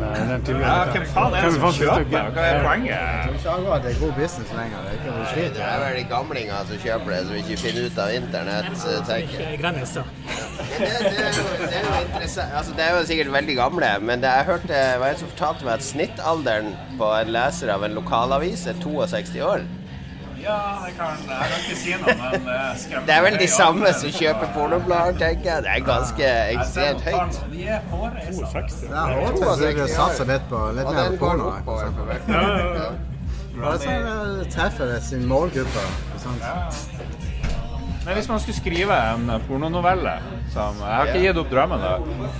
[0.57, 2.31] Ja, hvem faen er det som kjøper?
[2.35, 3.35] Hva er poenget?
[3.37, 4.91] Ikke det er god business lenger.
[4.97, 8.69] Det er er vel de gamlinger som kjøper det, som ikke finner ut av internett,
[8.73, 9.57] eh, tenker jeg.
[9.57, 13.89] Det, det, er jo, det er jo interessant altså, Det er jo sikkert veldig gamle,
[14.09, 17.73] men det, jeg hørte det var en som fortalte meg at snittalderen på en leser
[17.73, 19.67] av en lokalavis er 62 år.
[20.41, 23.47] Ja, jeg kan, jeg kan ikke si noe, men det skremmer Det er vel de
[23.51, 25.63] samme som kjøper pornoblader, tenker jeg.
[25.65, 27.39] Det er ganske ekstremt høyt.
[27.53, 28.63] De er hårreisa.
[28.69, 29.39] Det er hårdt
[29.83, 31.51] at satser litt på litt mer på porno.
[33.57, 35.87] Bare sånn treffer sin målgruppe.
[36.21, 36.45] Sant?
[36.45, 37.26] sant?
[38.07, 40.13] Men hvis man skulle skrive en pornonovelle
[40.53, 41.89] som Jeg har ikke gitt opp drømmen, da.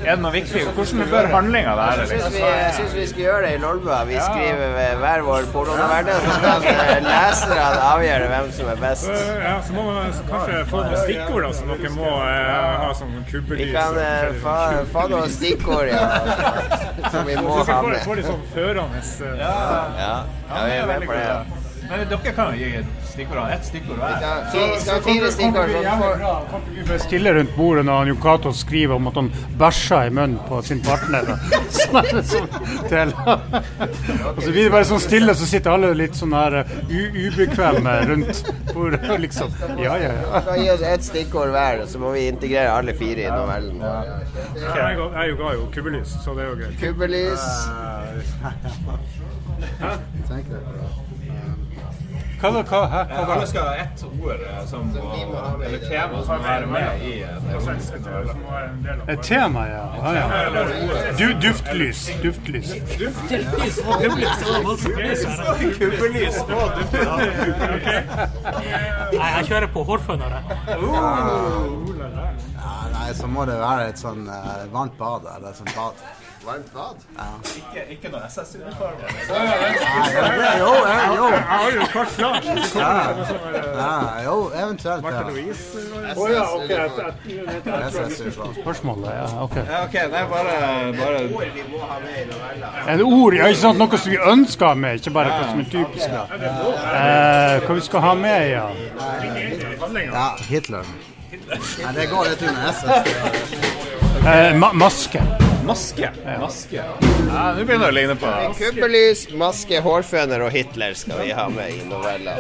[0.06, 0.62] Er det noe viktig?
[0.78, 2.06] Hvordan bør handlinga være?
[2.06, 2.94] Jeg syns Liksom?
[2.94, 3.98] vi, vi skal gjøre det i Lolbua.
[4.08, 9.12] Vi skriver hver vår pornonovelle, så skal eh, leserne avgjøre hvem som er best.
[9.44, 13.14] Ja, så må man kanskje få noen stikkord da, som dere må eh, ha som
[13.36, 14.58] Vi kan eh, få,
[14.96, 16.08] få noen stikkord, ja,
[17.12, 18.02] som vi må Så ha med.
[18.08, 19.56] får litt sånn førende eh, Ja,
[20.00, 21.67] ja vi er med på det.
[21.90, 23.54] Men dere kan jo gi stikkordene.
[23.54, 24.16] Ett stikkord hver.
[24.52, 26.16] Så, vi fire stikkord, så får
[26.52, 29.30] Kan ikke stille rundt bordet når han Jon Cato skriver om at han
[29.60, 31.22] bæsja i munnen på sin partner?
[31.32, 31.38] da?
[31.78, 32.48] Sånn er det som
[32.92, 33.14] til.
[33.16, 37.96] Og så blir det bare sånn stille, så sitter alle litt sånn her uh, ubekvemme
[38.12, 39.06] rundt bordet.
[39.28, 39.50] Liksom.
[39.82, 40.42] Ja, ja, ja.
[40.44, 43.82] skal gi oss ett stikkord hver, og så må vi integrere alle fire i novellen.
[43.82, 46.80] Jeg ga- jo kubbelys, så det er jo greit.
[46.84, 47.46] Kubbelys.
[50.28, 50.46] Deg.
[52.38, 53.00] Hva, hva, hva, hæ?
[53.10, 54.82] hva, Alle skal ha ett ord eh, som
[55.66, 57.24] eller tema som må være med i.
[59.08, 59.96] Et tema, ja.
[60.04, 60.28] ja, ja.
[61.18, 62.10] Du, duftlys.
[62.24, 62.70] Duftlys.
[63.00, 65.38] Duftlys og kubbelys, det var voldsomt lys her.
[65.80, 66.50] Kubbelys og
[69.18, 70.40] Nei, jeg kjører på hårfønere.
[70.68, 70.76] Ja,
[72.94, 75.94] nei, så må det være et sånn eh, varmt bad eller sånn bad.
[76.48, 76.96] Varmt bad.
[77.60, 78.96] Ikke, ikke noe SS-uniform.
[80.60, 80.72] Jo,
[81.16, 81.26] jo.
[81.28, 82.46] Jeg har jo kort klart.
[84.24, 85.04] Jo, eventuelt.
[85.04, 85.10] Ja.
[86.16, 86.68] Å ja, OK.
[86.68, 87.90] Det er.
[88.62, 89.26] Spørsmålet, ja.
[89.44, 89.58] OK.
[89.58, 90.54] det er nei, bare,
[91.02, 92.72] bare Vi må ha med i novella.
[92.94, 93.82] Et ord, ja, ikke sant?
[93.82, 96.08] Noe som vi ønsker å ha med, ikke bare hva som er typisk.
[96.16, 96.24] da.
[96.94, 98.70] Eh, hva vi skal ha med, ja.
[100.08, 100.96] Ja, Hitler.
[101.52, 102.88] Nei, det går litt under SS.
[104.28, 105.22] Eh, ma maske.
[105.68, 106.10] Maske.
[106.40, 106.78] Maske.
[106.80, 111.48] Ja, Nå begynner det å ligne på Kubbelys, maske, hårføner og Hitler skal vi ha
[111.52, 112.38] med i novella.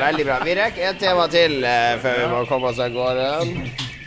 [0.00, 0.38] Veldig bra.
[0.46, 3.28] Vi rekker et tema til eh, før vi må komme oss av gårde.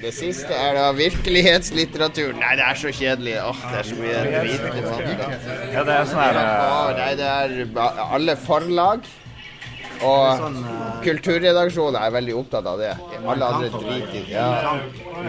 [0.04, 2.34] Det siste er da virkelighetslitteratur.
[2.42, 3.38] Nei, det er så kjedelig.
[3.40, 4.66] Åh, det er så mye drit.
[4.66, 5.30] i det.
[5.78, 9.06] Ja, det er sånn her eh, Åh, nei, det er ba- alle forlag.
[10.04, 12.94] Og Sånn, eh, kulturredaksjonen er veldig opptatt av det.
[13.24, 14.34] Alle andre driter i det.
[14.34, 14.76] Ja.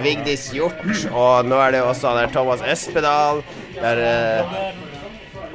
[0.05, 3.43] Vigdis Hjort, og nå er det også der Thomas Espedal.
[3.81, 4.83] Der, eh,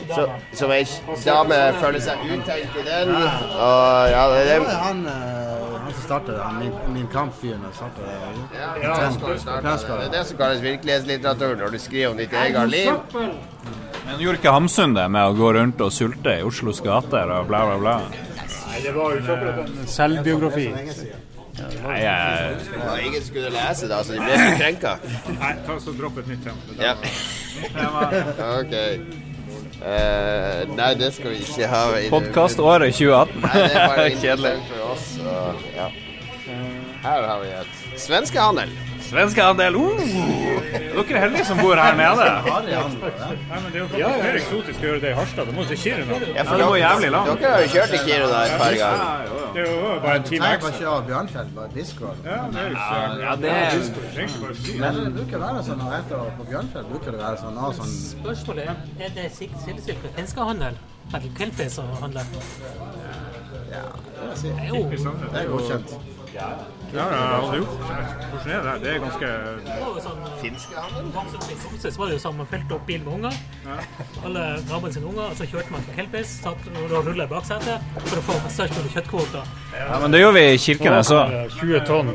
[0.09, 0.26] så,
[0.57, 0.82] som ei
[1.26, 3.11] dame føler seg uttenkt i den.
[3.13, 7.61] Og ja, det, var han, eh, han som startet det, min, min kampfyren.
[7.70, 12.91] ja, det er det som kalles virkelighetslitteratur, når du skriver om ditt eget liv.
[14.09, 17.45] Men gjorde ikke Hamsun det med å gå rundt og sulte i Oslos gater og
[17.51, 18.28] bla, bla, bla?
[18.80, 20.67] Nei, det var jo ikke akkurat en selvbiografi.
[21.84, 24.13] Nei, jeg, Det var ingen som skulle lese det, altså.
[24.13, 24.93] De ble ikke krenka.
[25.41, 26.77] Nei, ta så dropp et nytt tema.
[26.80, 26.93] Ja.
[28.59, 28.75] OK.
[29.80, 31.82] Uh, nei, det skal vi ikke ha.
[32.13, 33.43] Podkaståret 2018.
[33.43, 34.53] Nei, det er bare Kjedelig.
[34.71, 35.09] for oss.
[35.25, 35.89] Og, ja.
[37.03, 38.71] Her har vi et svenskehandel.
[39.10, 39.76] Svenskehandel.
[39.76, 40.49] Uh!
[40.99, 42.26] Dere er heldige som bor her nede.
[42.45, 45.47] Nei, men det er jo faktisk mer eksotisk å gjøre det i Harstad.
[45.49, 46.20] Det må til Kiruna.
[46.36, 47.32] Ja, for det går jævlig langt.
[47.39, 49.32] Dere har jo kjørt til Kiruna et par ganger.
[49.53, 50.74] Det er jo bare en time Nei, bare ekstra.
[50.80, 52.18] kjøre Bjørnfjell, bare Discord.
[52.26, 53.72] Ja, det er jo ikke Ja, det er
[54.14, 54.78] trenger ikke.
[54.84, 57.57] Men det bruker å være sånn når jeg er på Bjørnfjell, bruker det være sånn,
[57.57, 60.80] å, sånn Spørsmålet er er det sidestilt med finskehandel?
[61.10, 62.26] Eller kelpis å handle?
[63.74, 64.32] Ja, det.
[64.43, 66.18] Det er jo Det er godkjent.
[66.34, 66.49] Ja,
[66.93, 67.05] ja,
[67.41, 67.80] hadde gjort.
[68.32, 68.73] Hvordan er det?
[68.84, 69.30] Det er ganske
[70.03, 73.38] sånn opp så var det jo sånn man fylte opp bilen med unger.
[74.25, 75.25] Alle naboene sine unger.
[75.30, 78.77] Og så kjørte man til Kelpis satt og rulla i baksetet for å få størst
[78.77, 79.53] mulig kjøttkvoter.
[79.80, 81.34] Ja, men det gjorde vi i Kirkenes òg.
[81.59, 82.13] 20 tonn.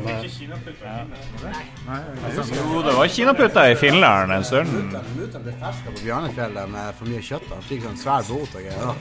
[2.55, 4.73] Jo, det var kinaputter i Finland en stund.
[5.15, 7.47] Mutter'n ble ferska på Bjørnefjellet med for mye kjøtt.
[7.53, 8.93] Han fikk sånn svær bot og greier.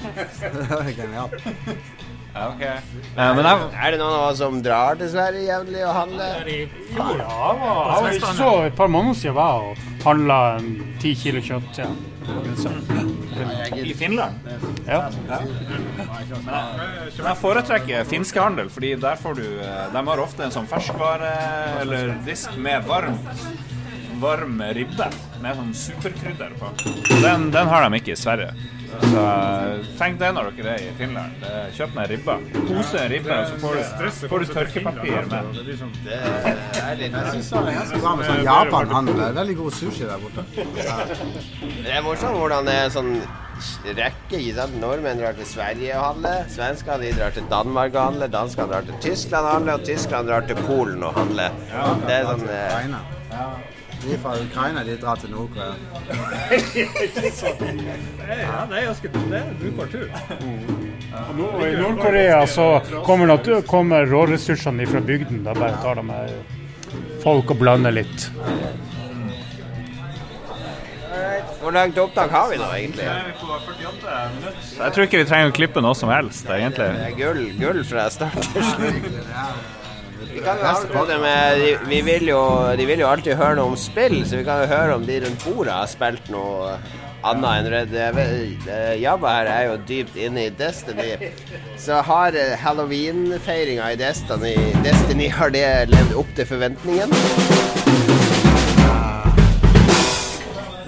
[0.40, 1.50] Det var genialt.
[2.34, 2.48] Ja.
[2.60, 6.50] Eh, Men er, Er det noen av oss som drar til Sverige jevnlig og handler?
[6.50, 10.70] Jo, Ja, jeg så et par måneder siden var og handla en
[11.02, 11.78] ti kilo kjøtt.
[11.82, 11.90] Ja.
[13.80, 14.34] I Finland?
[14.86, 15.08] Ja.
[15.96, 20.68] Men jeg foretrekker finske handel, fordi der får du eh, De har ofte en sånn
[20.70, 21.32] ferskvare
[21.80, 23.16] eller disk med varm
[24.20, 25.06] varm ribbe
[25.40, 26.68] med sånn superkrydder på.
[27.22, 28.50] Den, den har de ikke i Sverige.
[28.90, 29.24] Så
[29.98, 31.44] tenk det når dere er i Finland.
[31.76, 32.36] Kjøp deg ribba.
[32.68, 33.82] Kose ribbe, og så får du,
[34.32, 35.60] får du tørkepapir med.
[36.06, 39.22] Det er ganske bra med sånn Japan-handel.
[39.40, 40.46] Veldig god sushi der borte.
[40.50, 43.14] Det er morsomt hvordan det er sånn
[43.96, 44.38] rekke.
[44.38, 44.78] ikke sant?
[44.82, 46.46] Nordmenn drar til Sverige og handler.
[46.52, 48.32] Svenskene de drar til Danmark og handler.
[48.32, 49.80] Danskene drar til Tyskland og handler.
[49.80, 51.60] Og tyskerne drar til Polen og handler.
[52.06, 53.79] Det er sånn eh.
[54.02, 55.74] De fra Ukraina de drar til Nord-Korea.
[58.28, 60.08] Ja, det er ganske det er en brukbar tur.
[61.46, 62.68] Og I Nord-Korea så
[63.06, 65.44] kommer, kommer råressursene fra bygden.
[65.44, 66.32] Da bare tar de med
[67.22, 68.30] folk og blander litt.
[71.60, 73.04] Hvor langt opptak har vi nå, egentlig?
[73.04, 76.88] Jeg tror ikke vi trenger å klippe noe som helst, egentlig.
[76.96, 79.79] Det er gull, gull fra start til slutt.
[80.30, 82.40] Vi kan jo med de, vi vil jo,
[82.78, 85.20] De vil jo alltid høre noe om spill, så vi kan jo høre om de
[85.24, 86.76] rundt bordet har spilt noe
[87.26, 91.10] annet enn Red eh, Jabba her er jo dypt inne i Destiny.
[91.80, 94.54] Så har halloweenfeiringa halloween-feiringa i Destiny
[94.86, 97.12] Destiny, har det levd opp til forventningen?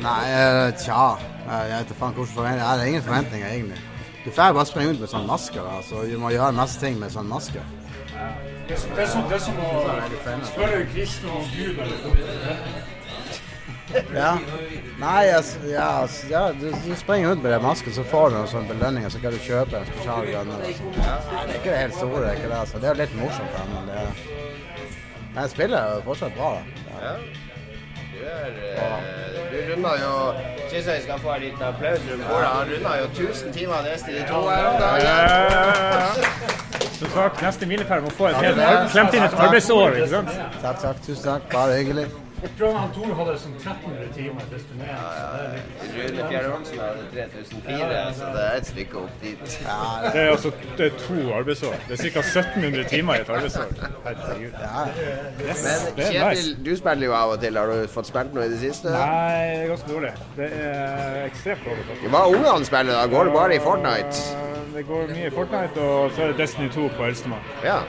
[0.03, 1.05] Nei, eh, tja.
[1.43, 2.63] Jeg vet faen hvordan forventninger.
[2.63, 3.81] Jeg har ingen forventninger, egentlig.
[4.25, 6.99] Du får bare springe rundt med sånn maske, da, så du må gjøre masse ting
[6.99, 7.63] med sånn maske.
[8.73, 9.71] Det er som, det er som å
[10.49, 11.97] spørre en kristen om Gud eller
[14.15, 14.39] Ja.
[14.99, 18.37] Nei, yes, ja, altså, ja, du, du springer rundt med den masken, så får du
[18.39, 20.57] noen sånne belønninger, så kan du kjøpe en spesialgrønne.
[20.57, 20.63] grønne.
[20.63, 22.61] Det er ikke det helt store, det er ikke det.
[22.63, 22.81] Altså.
[22.81, 24.07] Det er jo litt morsomt, da, men det
[25.35, 26.63] Men jeg spiller jo fortsatt bra, da.
[27.05, 27.15] Ja.
[28.13, 30.13] Du, eh, du runda jo
[30.71, 32.49] Syns jeg skal få en liten applaus rundt bordet.
[32.49, 36.62] Han runda jo 1000 timer neste, de to her om dagen.
[37.03, 38.61] Så takk, neste milepæl må få et helt
[38.93, 40.29] klemt inn et arbeidsår, ikke sant?
[40.63, 41.01] Takk, takk.
[41.07, 41.49] Tusen takk.
[41.53, 42.05] Bare hyggelig.
[42.43, 44.47] Jeg tror han Tor hadde sånn 1300 timer.
[44.51, 44.97] desto mer.
[45.95, 49.55] Rune Fjerde Olsen hadde 3004, så det er et stykke opp dit.
[50.13, 51.77] Det er altså det er to arbeidsår.
[51.89, 52.25] Det er ca.
[52.25, 53.71] 1700 timer i et arbeidsår.
[54.09, 54.59] Herregud.
[54.59, 54.85] Ja.
[54.99, 57.63] det er Kjetil, du spiller jo av og til.
[57.63, 58.91] Har du fått spilt noe i det siste?
[58.91, 60.13] Nei, det er ganske dårlig.
[60.41, 62.11] Det er ekstremt dårlig.
[62.11, 63.07] Hva ungene spiller da?
[63.15, 64.51] Går det bare i Fortnite?
[64.75, 67.51] Det går mye i Fortnite, og så er det Destiny 2 på eldstemann.
[67.63, 67.83] Ja.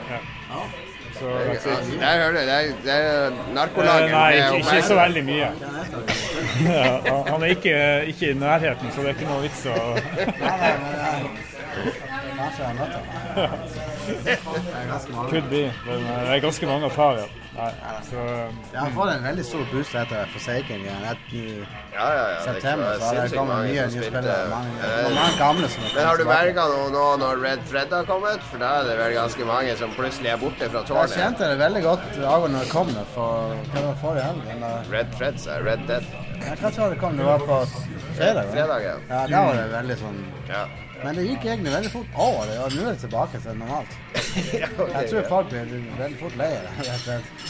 [1.18, 1.72] Så Ja, that's it.
[2.00, 2.32] Der hører.
[2.32, 2.40] Det
[2.84, 4.10] det er Eh, narkolaget.
[4.10, 5.48] Nei, ikke, ikke så veldig mye.
[6.64, 7.00] Ja,
[7.30, 9.80] han- er ikke, ikke i nærheten, så det er ikke noe vits å jeg,
[14.88, 15.30] jeg mange.
[15.30, 17.28] Could be, men eh, det er ganske mange å ta av.
[17.54, 17.70] Nei,
[18.08, 18.18] så
[18.72, 21.04] Jeg har fått en veldig stor boost etter Forsaken igjen.
[21.10, 21.42] Et, I
[21.94, 22.40] Ja, ja, ja.
[22.48, 24.48] september så har det sinnssykt kommet mange mye nye spillere.
[24.50, 28.04] Mange, Eh, mange gamle som Men har du velga noe nå når Red Fred har
[28.10, 28.42] kommet?
[28.50, 31.14] For da er det vel ganske mange som plutselig er borte fra tårnet.
[31.14, 34.24] Jeg kjente det veldig godt Agon når det kom det for hva var det forrige
[34.28, 34.90] helg.
[34.90, 35.58] Red Fred, sa.
[35.62, 36.04] Red Dead.
[36.44, 37.16] Ja, Hva sa det kom?
[37.16, 37.60] Det var på
[38.18, 38.50] fredag?
[38.50, 38.96] Fredag, ja.
[39.08, 40.18] Ja, da var det veldig sånn
[40.50, 40.66] ja.
[41.04, 43.96] Men det gikk egentlig veldig fort over det, og nå er det tilbake til normalt.
[44.54, 46.96] Jeg tror folk blir veldig fort lei av det.
[47.02, 47.44] slett.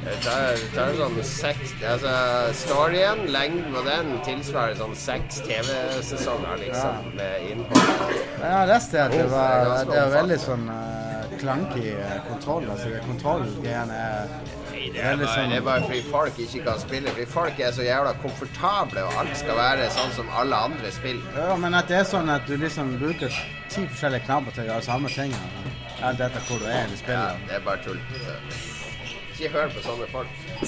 [0.00, 0.34] Det
[0.74, 2.12] det sånn seks altså,
[2.60, 8.14] Storyen, lengden på den, tilsvarer sånn seks TV-sesonger, liksom, med innhold.
[8.36, 11.86] Jeg har lest det at det Det er var, det var veldig sånn uh, klankig
[11.96, 12.70] eh, kontroll.
[12.70, 17.10] Altså kontrollgreiene er Nei, det er, sånn det er bare fordi folk ikke kan spille.
[17.12, 21.20] Fordi folk er så jævla komfortable, og alt skal være sånn som alle andre spill.
[21.36, 23.28] Ja, men at det er sånn at du liksom bruker
[23.68, 25.32] ti forskjellige knapper til å gjøre samme ting.
[26.00, 27.20] Alt etter hvor du er i spillet.
[27.20, 28.00] Ja, det er bare tull.
[29.40, 30.30] Ikke hør på sånne folk.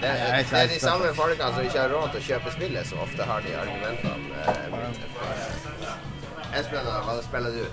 [0.00, 0.12] Det, er
[0.44, 3.22] det er de samme folkene som ikke har råd til å kjøpe spillet, som ofte
[3.28, 4.16] har de argumentene.
[4.44, 4.56] eh,
[6.60, 7.64] Espen, hva spiller du?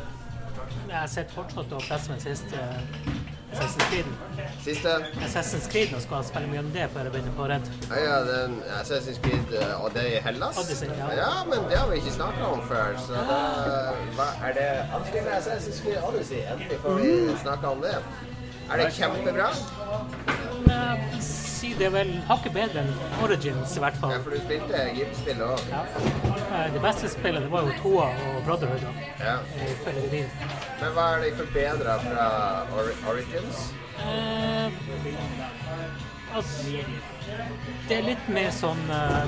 [0.89, 2.57] Jeg sitter fortsatt og presser med siste
[3.53, 4.05] Assassin's Creed.
[4.63, 4.89] Siste?
[5.25, 7.69] Assassin's Creed nå skal jeg spille mye om det før jeg begynner på Redd.
[7.91, 10.57] Ja, ja, den Assassin's Creed eh, og det i Hellas?
[10.63, 11.11] Odyssey, ja.
[11.21, 12.97] ja, men det har vi ikke snakka om før.
[13.05, 13.39] Så da,
[14.17, 16.41] hva, er det Anskriver Assassin's Creed Odyssey?
[16.53, 17.95] Endelig får vi snakka om det.
[18.71, 19.49] Er det kjempebra?
[20.67, 21.07] Men
[21.64, 22.89] sier det er vel hakket bedre enn
[23.24, 24.11] Origins, i hvert fall.
[24.16, 25.61] Ja, for du spilte Gips-spill òg.
[25.72, 25.84] Ja.
[26.43, 28.84] Eh, Det beste spillet det var jo Toa og Brotherhood.
[29.22, 29.38] Ja.
[29.70, 30.26] ifølge.
[30.82, 32.28] Men hva er det forbedra fra
[32.76, 33.61] Or Origins?
[34.03, 34.72] Eh,
[36.36, 36.84] altså,
[37.88, 39.24] det er litt mer sånn uh,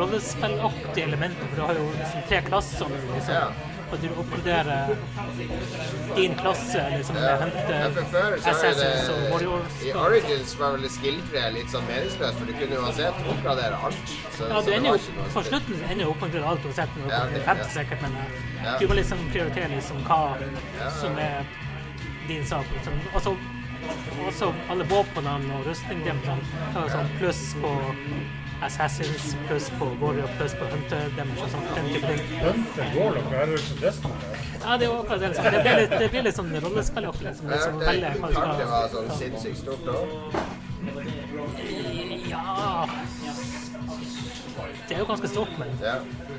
[0.00, 2.96] rollespillaktige elementer, for du har jo liksom tre klasser.
[3.14, 3.48] Liksom, Ja.
[3.88, 4.90] Og du oppgraderer
[6.16, 7.20] din klasse liksom, Ja.
[7.22, 9.78] med å hente Ja, for før så er og Warriors.
[9.86, 14.12] I Origins var vel skill-treet litt sånn meningsløst, for du kunne uansett oppgradere alt.
[14.36, 16.90] Så, Ja, du ender jo på slutten ender jo oppgradere alt uansett.
[16.98, 17.64] når du Ja, 50 ja.
[17.78, 18.78] sikkert, men eh, Ja.
[18.78, 20.36] du må liksom prioritere liksom hva
[21.00, 21.44] som er
[22.28, 22.64] din sak.
[22.74, 22.92] Liksom.
[23.14, 23.36] Også,
[24.28, 26.40] også alle våpnene og rustningene dem
[26.74, 27.72] har jo sånn pluss på
[28.62, 31.68] Assassins, pluss på Warrior, pluss på Hunter damage og sånt.
[31.76, 32.20] Den type ting.
[32.42, 34.14] Hunter Warlock er jo ikke Destiny.
[34.64, 35.28] Ja, det er jo akkurat det.
[35.28, 35.44] Liksom.
[35.44, 37.24] Det blir litt, det blir litt sånn rollespillaktig.
[37.28, 37.46] Liksom.
[37.46, 40.06] Det, Liksom, hørte velge hva du skal var sånn sinnssykt stort òg.
[42.28, 42.88] Ja
[44.88, 45.94] Det er jo ganske stort, men Ja.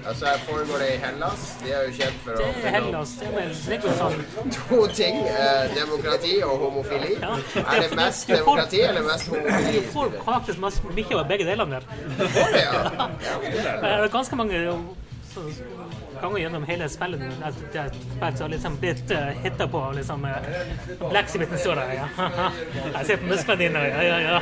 [0.07, 1.41] Altså, her foregår det i Hellas.
[1.63, 3.11] De er jo kjent for å det er Hellas.
[3.19, 4.21] Det er vel sånn
[4.57, 5.19] to ting.
[5.27, 7.11] Eh, demokrati og homofili.
[7.21, 7.35] Ja.
[7.61, 9.83] Er det mest demokrati eller mest homofili?
[9.83, 12.29] Du får faktisk mest mye av begge delene der.
[12.37, 13.09] Får det, ja.
[13.83, 14.63] Det er ganske mange
[15.33, 15.45] så,
[16.21, 19.81] ganger gjennom hele spillet at det er spilt så har liksom blitt uh, hitta på
[19.89, 20.27] av liksom
[21.13, 22.07] Leksibiten står der, ja.
[22.97, 24.39] Jeg ser på musklene dine, ja, ja, ja.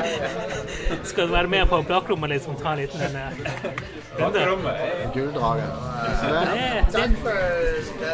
[1.10, 3.30] Skal du være med på bakrommet liksom, ta en liten uh,
[4.18, 4.74] runde?
[5.14, 5.62] Gulldrage.
[6.22, 7.14] Det, Det, er-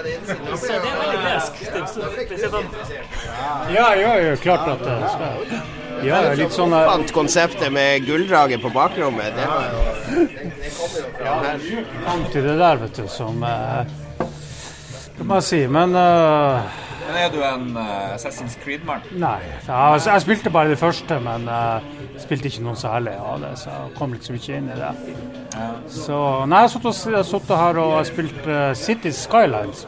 [0.02, 1.52] det, Takk for den blir det er veldig gresk.
[1.66, 2.70] Er sånn,
[3.74, 5.85] Ja, ja, ja, klart at det skal.
[6.04, 9.36] Ja, litt sånn eh, Fant konseptet med gulldraget på bakrommet.
[9.36, 12.26] Det var jo Det, det kommer jo fra her.
[12.34, 13.84] det der, vet du, som Hva
[15.16, 15.60] Det må jeg si.
[15.72, 16.60] Men uh,
[17.06, 19.04] Men er du en uh, Assassin's Creed-mann?
[19.16, 19.38] Nei.
[19.68, 21.78] Ja, altså, jeg spilte bare det første, men uh,
[22.20, 24.92] spilte ikke noe særlig av det, så jeg kom liksom ikke inn i det.
[25.92, 26.18] Så
[26.50, 29.86] Nei, jeg har sittet her og spilt uh, City Skylines.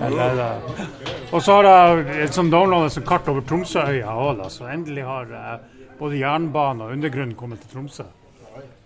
[0.00, 5.04] Eh, og så har jeg et sånn downloadet et kart over Tromsøøya òg, så endelig
[5.06, 5.54] har eh,
[5.98, 8.08] både jernbane og undergrunnen kommet til Tromsø.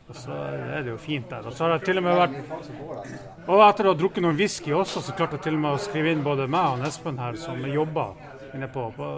[0.06, 1.46] Og så er det jo fint der.
[1.48, 2.36] Og så har jeg til og med vært
[3.50, 5.82] Og etter å ha drukket noen whisky også, så klarte jeg til og med å
[5.82, 8.14] skrive inn både meg og Espen her, som jobber
[8.54, 9.08] inne på, på,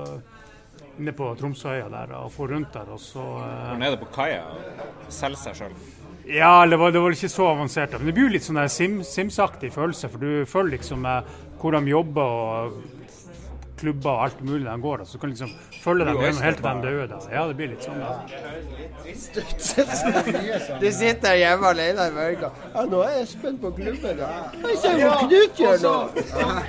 [0.97, 2.89] inne på Tromsøya der, og få rundt der.
[2.95, 5.77] Og så eh, nede på kaia og selger seg sjøl.
[6.29, 7.95] Ja, det var, det var ikke så avansert.
[7.97, 11.75] Men det blir jo litt sånn sim, Sims-aktig følelse, for du føler liksom eh, hvor
[11.75, 12.79] de jobber og
[13.79, 15.05] klubber og alt mulig de går.
[15.05, 15.51] Så du kan liksom
[15.83, 17.07] følge dem gjennom helt til de dør.
[17.13, 17.19] Da.
[17.33, 18.01] Ja, det blir litt sånn.
[18.03, 18.09] Da.
[20.83, 22.59] Du sitter hjemme alene i mørket.
[22.75, 24.19] Ja, nå er Espen på klubben.
[24.19, 24.29] da.
[24.65, 25.95] Jeg ser hva Knut gjør nå.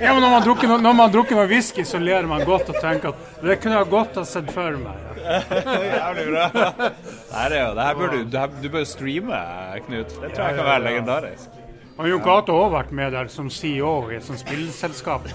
[0.00, 2.80] Ja, men når man drukker noe, når drukker noe whisky, så ler man godt og
[2.80, 5.06] tenker at det kunne jeg godt ha sett for meg.
[5.20, 5.40] Ja.
[6.00, 6.44] Jævlig bra.
[6.56, 8.20] Det her er jo, det her bør du,
[8.64, 9.40] du bør streame,
[9.86, 10.14] Knut.
[10.22, 11.59] Det tror jeg kan være legendarisk.
[12.00, 15.26] Og Jon Cato har vært med der som CEO i et sånt spillselskap.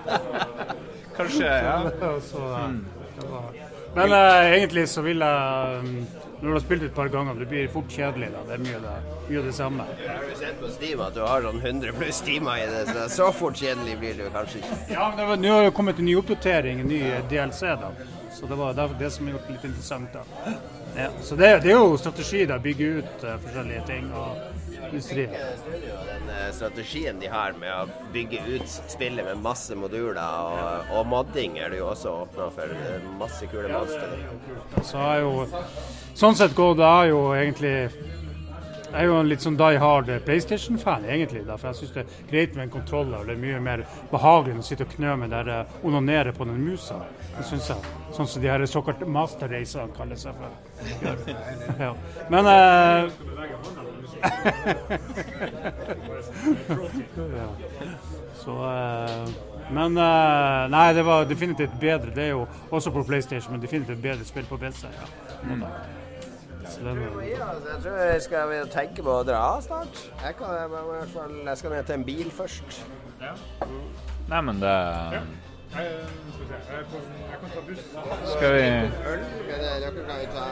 [1.16, 1.78] Kanskje, ja.
[2.30, 2.42] Så,
[3.16, 3.54] så, var.
[3.94, 6.06] Men eh, egentlig så vil jeg um,
[6.40, 8.28] Når du har spilt et par ganger, det blir fort kjedelig.
[8.34, 8.40] da.
[8.48, 9.84] Det er mye, det, mye det samme.
[10.06, 13.04] Har jo sett på Steam at du har sånn 100 pluss timer i det, så
[13.16, 14.78] så fort kjedelig blir det jo kanskje ikke.
[14.94, 17.92] Ja, men det var- Nå har det kommet en ny oppdatering, en ny DLC, da.
[18.32, 20.12] Så det var derfor det som har gjort det litt interessant.
[20.12, 20.56] da.
[20.96, 22.58] Ja, så det, det er jo strategi, da.
[22.58, 24.42] Bygge ut uh, forskjellige ting og
[24.92, 25.26] industri.
[25.26, 31.06] Den eh, strategien de har med å bygge ut spillet med masse moduler og, og
[31.10, 32.76] modding er det jo også åpna for.
[32.78, 34.82] eh, Masse kule monstre.
[34.82, 35.46] Så har jo
[36.18, 37.76] sånn sett gått det er jo egentlig
[38.92, 41.46] jeg er jo en litt sånn die hard PlayStation-fan, egentlig.
[41.48, 43.22] da, For jeg syns det er greit med en kontroller.
[43.24, 46.44] Det er mye mer behagelig enn å sitte og knø med der uh, onanere på
[46.44, 46.98] den musa.
[47.38, 47.94] Det syns jeg.
[48.12, 50.52] Sånn som de her såkalte masterracerne kaller seg for.
[51.80, 51.94] Ja.
[52.28, 53.08] Men eh,
[57.36, 57.48] ja.
[58.44, 59.28] Så eh,
[59.70, 62.10] Men eh, Nei, det var definitivt bedre.
[62.14, 64.86] Det er jo også på PlayStation, men definitivt bedre spill på PC.
[64.86, 65.06] Ja.
[65.42, 65.64] Mm.
[66.82, 70.02] den, jeg tror jeg skal tenke på å dra snart.
[70.24, 72.82] Jeg, kan, jeg, må jeg, fall, jeg skal ned til en bil først.
[74.28, 74.76] Nei, men det
[78.32, 78.64] Skal vi
[79.12, 79.22] Øl?
[79.48, 80.46] Dere kan jo ta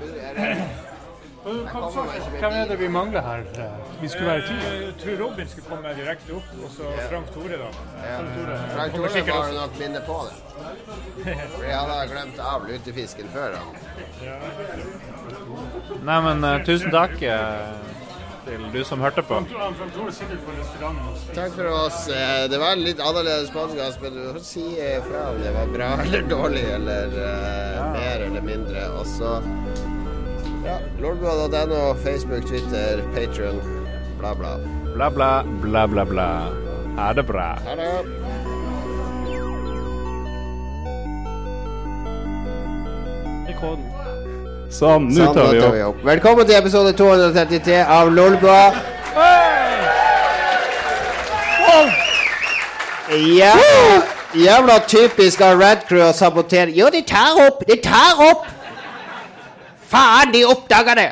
[0.00, 0.89] det-
[1.44, 3.44] Hvem er det vi mangler her?
[4.00, 4.54] Vi skulle være ti.
[4.54, 7.68] Jeg tror Robin skulle komme direkte opp, og så Frank Tore, da.
[8.02, 8.58] Frank Tore.
[8.74, 10.34] Frank Tore var nok minne på det.
[11.54, 13.62] Fordi han hadde glemt av lutefisken før Da.
[16.04, 17.72] Nei, men uh, tusen takk eh,
[18.44, 19.40] til du som hørte på.
[21.34, 22.02] Takk for oss.
[22.08, 25.72] Eh, Det var en litt annerledes podkast, men du får si ifra om det var
[25.72, 28.84] bra eller dårlig, eller uh, mer eller mindre.
[29.00, 29.38] Og så
[30.70, 33.60] ja, lordbua.no, Facebook, Twitter, Patrion,
[34.18, 34.58] bla, bla.
[34.94, 36.48] Bla, bla, bla, bla, bla.
[36.96, 37.58] Ha det bra.
[37.66, 37.90] Ha det.
[44.70, 45.96] Sånn, nå Sånn, tar vi opp.
[45.96, 46.04] opp.
[46.06, 48.70] Velkommen til episode 233 av Lolbua.
[53.10, 53.56] Ja,
[54.38, 56.70] jævla typisk av Red Crew å sabotere.
[56.72, 57.66] Jo, de tar opp!
[57.66, 58.46] De tar opp!
[59.90, 61.10] Faen, de oppdaga det!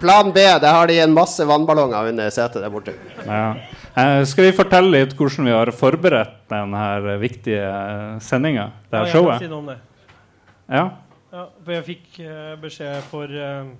[0.00, 2.92] Plan B, der har de en masse vannballonger under setet der borte.
[3.24, 3.54] Ja.
[3.96, 7.64] Eh, skal vi fortelle litt hvordan vi har forberedt denne viktige
[8.24, 8.70] sendinga?
[8.90, 9.78] Det Ja, her jeg kan si noe om det.
[10.68, 10.84] Ja.
[11.32, 13.70] Ja, for jeg fikk eh, beskjed for eh,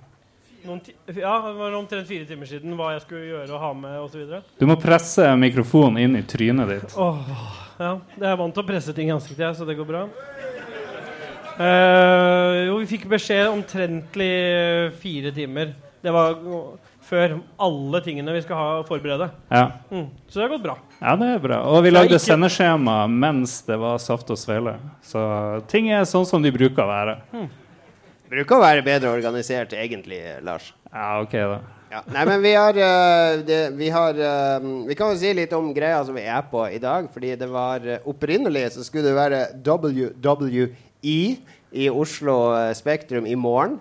[0.65, 3.71] noen ti ja, det var omtrent fire timer siden hva jeg skulle gjøre og ha
[3.77, 4.25] med osv.
[4.59, 6.97] Du må presse mikrofonen inn i trynet ditt.
[6.97, 7.21] Åh,
[7.77, 10.03] ja, jeg er vant til å presse ting i ansiktet, jeg, så det går bra.
[11.57, 14.33] Eh, jo, vi fikk beskjed omtrentlig
[15.01, 15.73] fire timer.
[16.03, 16.37] Det var
[17.07, 19.29] før alle tingene vi skal ha forberede.
[19.49, 19.63] Ja.
[19.89, 20.09] Mm.
[20.27, 20.77] Så det har gått bra.
[20.99, 21.61] ja, det er bra.
[21.71, 24.77] Og vi lagde ikke- sendeskjema mens det var saft og svele.
[25.01, 27.17] Så ting er sånn som de bruker å være.
[28.29, 30.73] Bruker å være bedre organisert, egentlig, Lars.
[30.91, 31.59] Ja, OK, da.
[31.89, 32.01] Ja.
[32.11, 35.69] Nei, men vi har, uh, det, vi har uh, Vi kan jo si litt om
[35.73, 37.07] greia som vi er på i dag.
[37.13, 40.67] Fordi det var uh, opprinnelig så skulle det være WWE
[41.03, 43.79] i Oslo eh, Spektrum i morgen.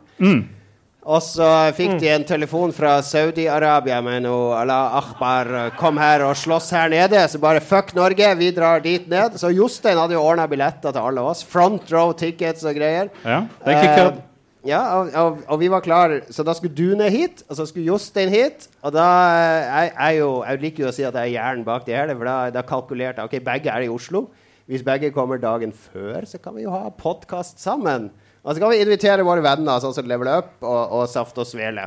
[1.06, 6.24] Og så fikk de en telefon fra Saudi-Arabia med noe Allah Akbar, eh, kom her
[6.26, 7.20] og slåss her nede.
[7.30, 9.38] Så bare fuck Norge, vi drar dit ned.
[9.38, 11.44] Så Jostein hadde jo ordna billetter til alle oss.
[11.46, 13.12] Front row tickets og greier.
[13.22, 14.24] Ja, det er ikke uh,
[14.66, 17.68] ja, og, og, og vi var klare, så da skulle du ned hit, og så
[17.68, 18.66] skulle Jostein hit.
[18.82, 21.62] Og da er jeg, jeg, jo, jeg liker jo å si at jeg er hjernen
[21.68, 24.24] bak det hele, for da, da kalkulerte jeg ok, begge er i Oslo.
[24.66, 28.08] Hvis begge kommer dagen før, så kan vi jo ha podkast sammen.
[28.42, 31.46] Og så kan vi invitere våre venner, sånn som Level Up og, og Saft og
[31.46, 31.86] Svele.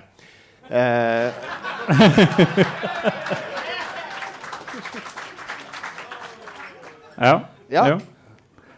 [0.69, 1.27] Uh,
[7.19, 7.33] Ja.
[7.67, 7.83] Ja.
[7.89, 7.97] Jo.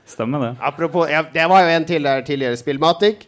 [0.05, 0.55] Stemmer det.
[0.59, 3.27] apropos, ja, det var jo en til der tidligere, Spillmatic.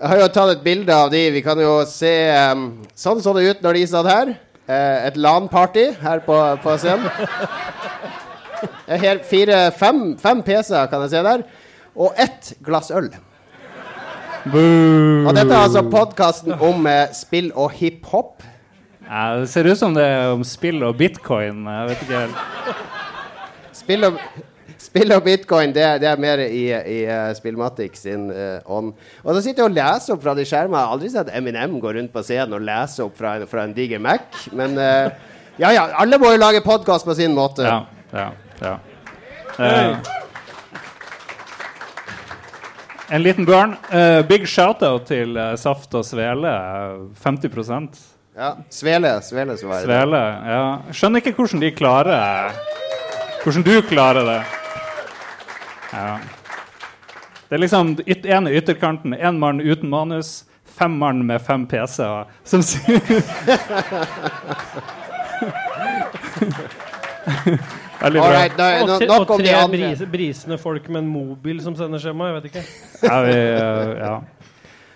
[0.00, 1.20] Jeg har jo tatt et bilde av de.
[1.30, 2.10] Vi kan jo se
[2.50, 2.64] um,
[2.98, 4.32] Sånn så det ut når de satt her.
[4.66, 7.06] Uh, et LAN-party her på, på scenen.
[8.92, 11.44] Eh, Her fire, fem, fem PC-er kan jeg se der.
[11.96, 13.10] Og ett glass øl.
[14.52, 15.28] Boo.
[15.28, 18.42] Og dette er altså podkasten om eh, spill og hiphop.
[19.06, 21.66] Ja, det ser ut som det er om spill og bitcoin.
[21.68, 22.80] Jeg vet ikke helt.
[23.76, 24.18] Spill og,
[24.80, 28.62] spill og bitcoin, det, det er mer i, i uh, Spillmatic sin ånd.
[28.66, 28.92] ånd.
[29.24, 30.78] Og da sitter jeg og leser opp fra de skjermene.
[30.78, 33.74] Jeg har aldri sett Eminem gå rundt på scenen og lese opp fra fra en
[33.76, 34.46] diger Mac.
[34.56, 35.12] Men uh,
[35.60, 37.66] ja, ja, alle må jo lage podkast på sin måte.
[37.68, 37.82] Ja,
[38.16, 38.30] ja,
[38.62, 38.78] ja.
[39.58, 39.96] Eh,
[43.08, 43.76] en liten børn.
[43.90, 46.48] Eh, big shout-out til eh, Saft og Svele.
[46.48, 46.90] eh,
[47.24, 47.50] 50
[48.36, 49.56] Ja, Svele, Svele.
[49.58, 50.16] Svele.
[50.46, 50.78] Ja.
[50.92, 52.52] Skjønner ikke hvordan de klarer
[53.42, 54.42] Hvordan du klarer det.
[55.92, 56.18] Ja.
[57.48, 62.24] Det er liksom yt i ytterkanten, én mann uten manus, fem mann med fem PC-er
[62.44, 63.00] som sier
[68.02, 68.28] Veldig bra.
[68.28, 69.78] Alright, Og, tre, nok og om de tre andre.
[69.78, 72.30] bris, brisende folk med en mobil som sender skjema.
[72.32, 72.64] Jeg vet ikke.
[73.06, 74.14] Ja, vi, eh, ja.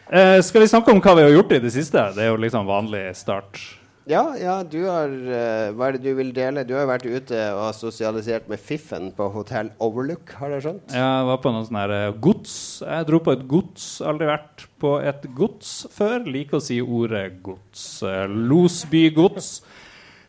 [0.06, 2.04] Eh, skal vi snakke om hva vi har gjort i det siste?
[2.14, 3.58] Det er jo liksom vanlig start.
[4.06, 6.62] Ja, ja, du har eh, Hva er det du vil dele?
[6.62, 10.94] Du har jo vært ute og sosialisert med fiffen på hotell Overlook, har jeg skjønt?
[10.94, 12.52] Jeg var på noe sånn her eh, gods.
[12.86, 13.88] Jeg dro på et gods.
[14.06, 16.20] Aldri vært på et gods før.
[16.22, 17.82] Liker å si ordet gods.
[18.06, 19.56] Eh, Losby gods.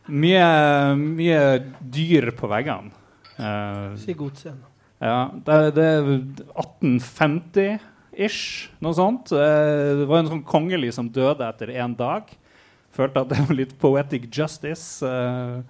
[0.08, 0.46] Mye,
[0.96, 1.40] mye
[1.80, 2.90] dyr på veggene.
[3.38, 4.56] Uh, Si godset.
[5.04, 6.08] ja, det, det er
[6.58, 9.30] 1850-ish, noe sånt.
[9.34, 12.22] Uh, Det var en sånn kongelig som døde etter én dag.
[12.94, 15.04] Følte at det var litt poetic justice.
[15.04, 15.60] Uh,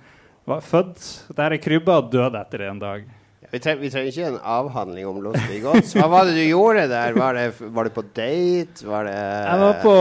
[0.49, 1.03] var født
[1.36, 3.05] der i krybba og døde etter én dag.
[3.49, 5.95] Vi, tre vi trenger ikke en avhandling om Losby Gods.
[5.97, 7.14] Hva var det du gjorde der?
[7.16, 8.84] Var det, var det på date?
[8.84, 9.95] Var det Jeg var på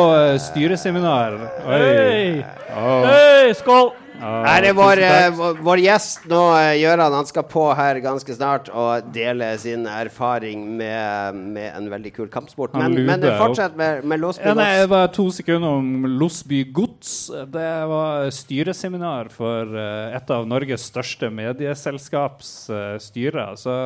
[0.43, 1.31] styreseminar.
[1.63, 1.77] Oi.
[1.79, 2.41] Hey.
[2.75, 3.07] Oh.
[3.07, 3.93] Hey, skål!
[4.17, 7.15] Her er vår, tusen eh, vår, vår gjest nå, eh, Gøran.
[7.19, 12.29] Han skal på her ganske snart og dele sin erfaring med, med en veldig kul
[12.33, 12.73] kampsport.
[12.77, 17.15] Men, men fortsett med, med Losby Ja, nei, det var to sekunder om Losby Gods.
[17.53, 22.55] Det var styreseminar for eh, et av Norges største medieselskaps
[23.03, 23.53] styrer.
[23.59, 23.77] Så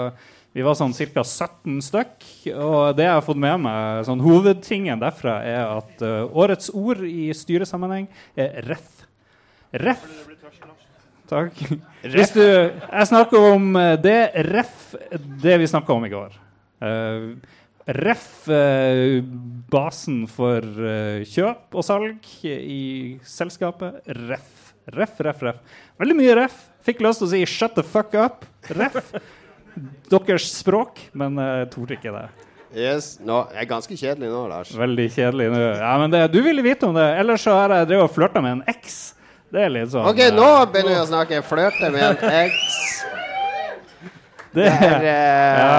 [0.55, 1.25] vi var sånn ca.
[1.25, 2.25] 17 stykk.
[2.55, 7.31] Og det jeg har fått med meg, sånn hovedtingen derfra, er at årets ord i
[7.35, 8.07] styresammenheng
[8.39, 9.00] er ref.
[9.71, 10.03] Ref.
[11.31, 11.55] Takk.
[12.03, 14.19] Hvis du, jeg snakker om eh, det
[14.49, 14.95] ref
[15.39, 16.33] det vi snakka om i går.
[16.81, 17.37] Uh,
[17.85, 19.21] ref uh,
[19.71, 22.81] basen for uh, kjøp og salg i
[23.23, 24.01] selskapet.
[24.27, 24.73] Ref.
[24.91, 25.79] Ref, ref, ref.
[26.01, 26.57] Veldig mye ref.
[26.83, 28.43] Fikk lyst til å si 'shut the fuck up'.
[28.75, 29.13] Ref.
[30.11, 32.27] Deres språk, men jeg torde ikke det.
[32.75, 33.13] Yes.
[33.23, 34.75] No, jeg er ganske kjedelig nå, Lars.
[34.75, 35.63] Veldig kjedelig nå.
[35.79, 37.07] Ja, men det, du ville vite om det.
[37.19, 38.99] Ellers så har jeg drevet og flørta med en eks.
[39.51, 41.41] Det er litt sånn OK, eh, nå begynner vi å snakke.
[41.43, 42.77] Flørte med en eks.
[44.55, 45.73] det, Det er, eh, Ja.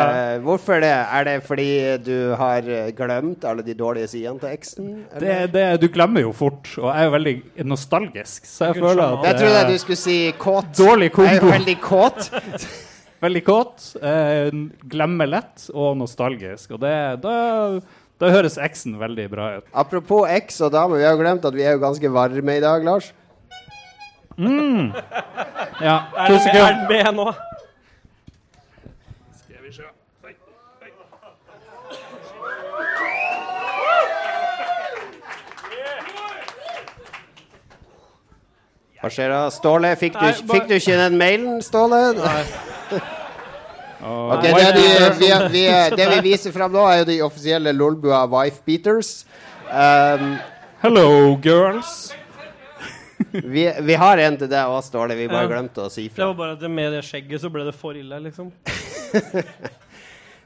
[0.44, 0.92] Hvorfor det?
[0.92, 1.68] Er det fordi
[2.04, 4.90] du har glemt alle de dårlige sidene til eksen?
[5.14, 5.52] det, eller?
[5.54, 7.34] det, du glemmer jo fort, og jeg er jo veldig
[7.72, 8.44] nostalgisk.
[8.48, 10.72] Så jeg føler at Jeg trodde eh, du skulle si kåt.
[10.76, 12.28] Dårlig Jeg er jo veldig kåt.
[13.22, 14.48] Veldig kåt, eh,
[14.90, 16.72] glemmer lett og nostalgisk.
[16.74, 17.34] Og det, da,
[18.18, 19.68] da høres eksen veldig bra ut.
[19.70, 22.64] Apropos eks og dame, vi har jo glemt at vi er jo ganske varme i
[22.64, 23.12] dag, Lars.
[25.82, 26.68] Ja, Er to den med, er sekunder.
[26.68, 27.32] den med nå?
[39.02, 39.38] Hva skjer da?
[39.50, 41.98] Ståle, fikk du, fikk du ikke den mailen, Ståle?
[42.20, 42.42] Nei.
[44.02, 44.84] Okay, det, de,
[45.18, 45.64] vi, vi,
[45.96, 49.24] det vi viser fram nå, er jo de offisielle Lolbua wife beaters.
[49.70, 50.36] Um,
[50.82, 52.12] Hello, girls.
[53.32, 55.16] Vi, vi har en til deg òg, Ståle.
[55.16, 55.52] Vi bare Ja.
[55.54, 58.18] glemte å si Det var bare at med det skjegget så ble det for ille,
[58.26, 58.52] liksom.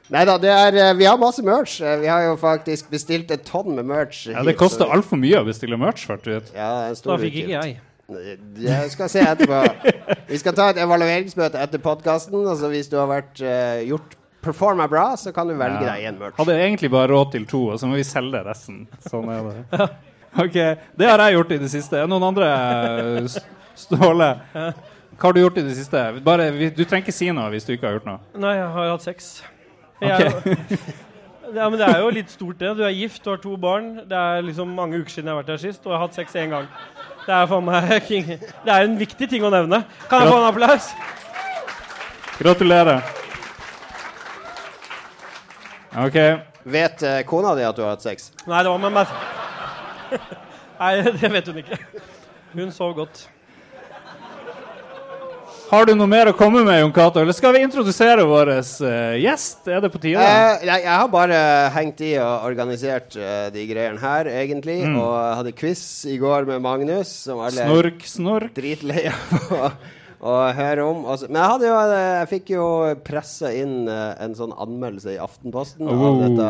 [0.07, 1.81] Nei da, det er eh, Vi har masse merch.
[1.83, 4.25] Eh, Vi har jo faktisk bestilt et tonn med merch.
[4.31, 6.05] Ja, det hit, koster altfor mye å bestille merch.
[6.07, 6.53] fant ut.
[6.55, 7.79] Ja, det en stor Da fikk ikke jeg.
[8.63, 9.57] Jeg skal se etterpå.
[10.29, 12.39] Vi skal ta et evalueringsmøte etter podkasten.
[12.47, 14.15] Altså hvis du har vært uh, gjort
[14.47, 15.97] performa bra, så kan du velge Ja.
[15.97, 16.37] deg en merch.
[16.39, 18.85] Hadde egentlig bare råd til to, og så må vi selge resten.
[19.11, 19.89] Sånn er det.
[20.37, 20.53] Ok,
[20.97, 21.97] Det har jeg gjort i det siste.
[21.97, 22.47] Det noen andre
[23.23, 23.37] eh,
[23.77, 24.29] Ståle?
[25.17, 26.01] Hva har du gjort i det siste?
[26.25, 28.19] Bare, du trenger ikke si noe hvis du ikke har gjort noe.
[28.37, 29.29] Nei, jeg har hatt sex.
[30.01, 30.31] Jeg,
[31.57, 32.75] ja, men det er jo litt stort, det.
[32.77, 33.95] Du er gift, du har to barn.
[34.05, 36.19] Det er liksom mange uker siden jeg har vært her sist, og jeg har hatt
[36.19, 36.67] sex én gang.
[37.25, 38.29] Det er for meg king.
[38.37, 39.81] Det er en viktig ting å nevne.
[40.11, 40.91] Kan jeg få en applaus?
[42.37, 43.01] Gratulerer.
[45.97, 46.21] OK.
[46.67, 48.29] Vet eh, kona di at du har hatt sex?
[48.45, 49.17] Nei, det var med meg.
[50.81, 51.79] Nei, det vet hun ikke.
[52.53, 53.25] Hun sov godt.
[55.67, 59.17] Har du noe mer å komme med, Jon Cato, eller skal vi introdusere vår eh,
[59.19, 59.65] gjest?
[59.67, 60.21] Er det på tide?
[60.23, 61.39] Eh, jeg, jeg har bare
[61.75, 64.77] hengt i og organisert uh, de greiene her, egentlig.
[64.87, 64.95] Mm.
[65.01, 68.53] Og hadde quiz i går med Magnus, som alle Snork, snork.
[68.55, 69.73] dritlei av å-
[70.31, 71.03] å høre om.
[71.11, 71.27] Også.
[71.27, 72.69] men jeg, hadde jo, eh, jeg fikk jo
[73.11, 76.21] pressa inn uh, en sånn anmeldelse i Aftenposten av Oh.
[76.23, 76.47] dette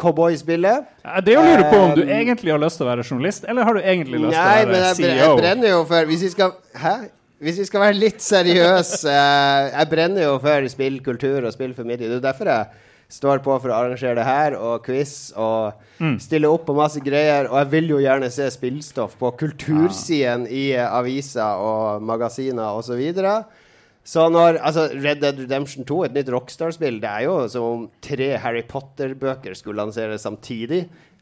[0.00, 0.88] cowboyspillet.
[1.04, 3.04] Ja, Det er å lure på om du Um, egentlig har lyst til å være
[3.06, 4.76] journalist, eller har du egentlig lyst til å være CEO?
[4.80, 5.24] Nei, CEO?
[5.26, 6.94] jeg brenner jo for Hvis vi skal Hæ?
[7.40, 12.10] Hvis vi skal være litt seriøse eh, Jeg brenner jo for spillkultur og spillformidling.
[12.12, 12.66] Det er derfor jeg
[13.10, 16.14] står på for å arrangere det her, og quiz, og Mm.
[16.16, 17.44] stille opp på masse greier.
[17.50, 22.86] Og jeg vil jo gjerne se spillstoff på kultursiden i eh, aviser og magasiner osv.
[22.92, 23.34] Så, videre.
[24.10, 27.84] Så når altså Red Dead Redemption 2, et nytt Rockstar-spill, det er jo som om
[28.02, 30.80] tre Harry Potter-bøker skulle lanseres samtidig.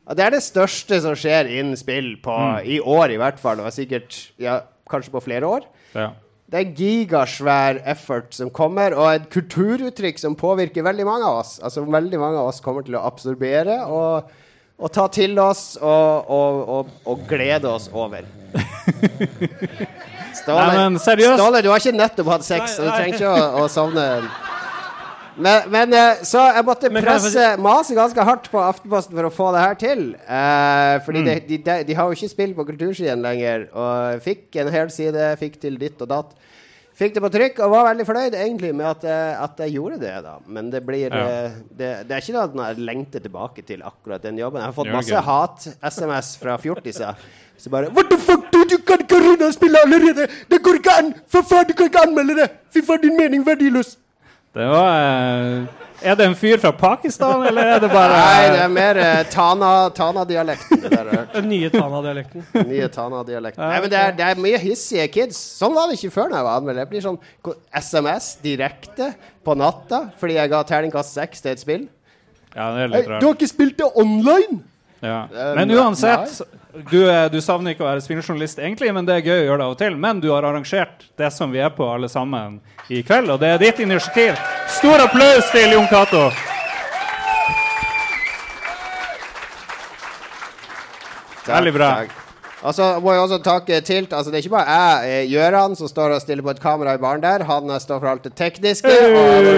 [0.09, 2.33] Og det er det største som skjer innen spill på,
[2.65, 3.61] i år, i hvert fall.
[3.61, 5.69] Og sikkert ja, kanskje på flere år.
[5.93, 6.15] Ja.
[6.49, 11.59] Det er gigasvær effort som kommer, og et kulturuttrykk som påvirker veldig mange av oss.
[11.61, 14.31] Altså veldig mange av oss kommer til å absorbere og,
[14.81, 18.25] og ta til oss og, og, og glede oss over.
[20.43, 21.39] Ståle, Nei, men seriøst?
[21.41, 24.07] Ståle, du har ikke nettopp hatt sex, så du trenger ikke å, å sovne.
[25.39, 29.51] Men, men eh, så jeg måtte presse mase ganske hardt på Aftenposten for å få
[29.55, 30.01] det her til.
[30.27, 31.29] Eh, fordi Mm.
[31.47, 33.69] de, de, de, har jo ikke spill på kultursiden lenger.
[33.71, 36.33] Og fikk en hel side, fikk til ditt og datt.
[36.99, 40.01] Fikk det på trykk og var veldig fornøyd egentlig med at, jeg- at jeg gjorde
[40.03, 40.17] det.
[40.25, 41.23] da Men det blir Ja.
[41.47, 44.59] eh, det, det er ikke noe at jeg lengter tilbake til akkurat den jobben.
[44.59, 47.15] Jeg har fått masse hat-SMS fra fjortiser.
[47.57, 48.51] Så bare What the fuck,
[48.89, 50.29] kan ikke runde spillet allerede!
[50.51, 51.13] Det går ikke an!
[51.31, 52.49] For faen, du kan ikke anmelde det!
[52.75, 53.97] Fy faen, din mening verdiløs!
[54.57, 55.67] Det var eh,
[56.09, 59.19] Er det en fyr fra Pakistan, eller er det bare Nei, det er mer eh,
[59.31, 60.85] Tana- Tana-dialekten.
[60.95, 61.33] har hørt.
[61.35, 62.47] Den nye Tana-dialekten.
[62.73, 63.63] Nye Tana-dialekten.
[63.65, 65.39] Nei, men det er, det er mye hissige kids.
[65.61, 66.87] Sånn var det ikke før når jeg var anmelder.
[66.87, 67.21] Det blir sånn
[67.83, 69.13] SMS direkte
[69.47, 71.87] på natta fordi jeg ga terningkast seks til et spill.
[72.55, 73.21] Ja, det er litt rart.
[73.23, 74.63] du har ikke spilt det online?
[75.05, 75.19] Ja.
[75.31, 76.17] Men Men nei.
[76.91, 79.59] Du, eh, du savner ikke å være spilljournalist egentlig, men det er gøy å gjøre
[79.61, 79.97] det av og til.
[79.99, 83.51] Men du har arrangert det som vi er på alle sammen i kveld, og det
[83.55, 84.39] er ditt initiativ.
[84.79, 86.29] Stor applaus til Jon Cato.
[91.49, 91.93] Veldig bra.
[92.03, 92.17] Takk.
[92.59, 94.13] Og så må jeg også takke Tilt.
[94.13, 97.03] Altså, det er ikke bare jeg, Gjøran, som står og stiller på et kamera i
[97.03, 97.47] baren der.
[97.49, 99.53] Han eh, står for alt det tekniske og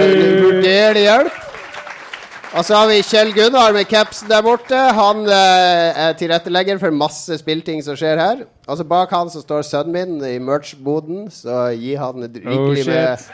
[0.45, 1.41] vurderer hjelp.
[2.51, 4.75] Og så har vi Kjell Gunnar med capsen der borte.
[4.75, 8.43] Han eh, er tilrettelegger for masse spillting som skjer her.
[8.67, 12.75] Og så bak han så står sønnen min i merch-boden, så gi han et Oh,
[12.75, 13.31] med.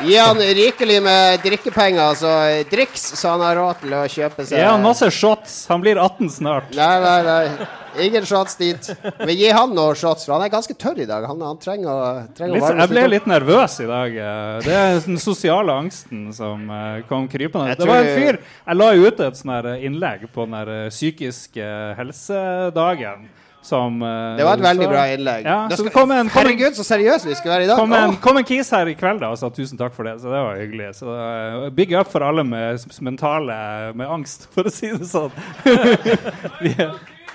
[0.00, 4.44] Gi han rikelig med drikkepenger, altså eh, driks, så han har råd til å kjøpe
[4.44, 5.54] seg Ja, masse shots.
[5.70, 6.68] Han blir 18 snart.
[6.76, 7.68] Nei, nei, nei.
[8.04, 8.90] Ingen shots dit.
[9.22, 11.24] Men gi han noen shots, for han er ganske tørr i dag.
[11.30, 12.02] Han, han trenger å,
[12.36, 14.18] trenger Litt, å jeg ble litt nervøs i dag.
[14.20, 14.58] eh.
[14.66, 17.72] Det er den sosiale angsten som eh, kom krypende.
[17.72, 23.30] Jeg Det var en fyr Jeg la ut et sånn innlegg på den psykiske helsedagen.
[23.66, 25.44] Som eh, Det var et veldig så- bra innlegg.
[25.48, 27.76] Ja, så skal- kom en, kom en, Herregud, så seriøse vi skal være i dag.
[27.80, 30.12] kom en, kom en kis her i kveld da og sa tusen takk for det,
[30.22, 30.92] så det var hyggelig.
[31.00, 33.56] Så uh, Big up for alle med mentale
[33.98, 35.34] med angst, for å si det sånn.
[36.78, 36.92] Ja.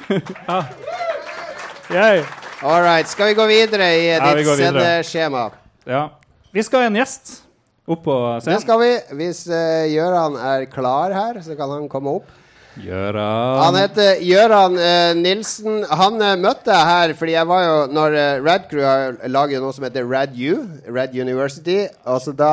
[1.91, 2.23] Yay.
[2.63, 3.07] All right.
[3.07, 5.49] Skal vi gå videre i Ja, ditt vi sendeskjema?
[5.85, 6.09] ja.
[6.53, 7.37] Vi skal ha en gjest
[7.87, 8.61] opp på Det scenen.
[8.63, 8.89] skal vi.
[9.19, 12.27] Hvis uh, Gøran er klar her, så kan han komme opp.
[12.79, 15.81] Gøran Han heter Gjøran eh, Nilsen.
[15.91, 19.63] Han eh, møtte jeg her fordi jeg var jo Når uh, Rad Crew har lager
[19.63, 21.83] noe som heter Rad U, Rad University.
[22.07, 22.51] Altså da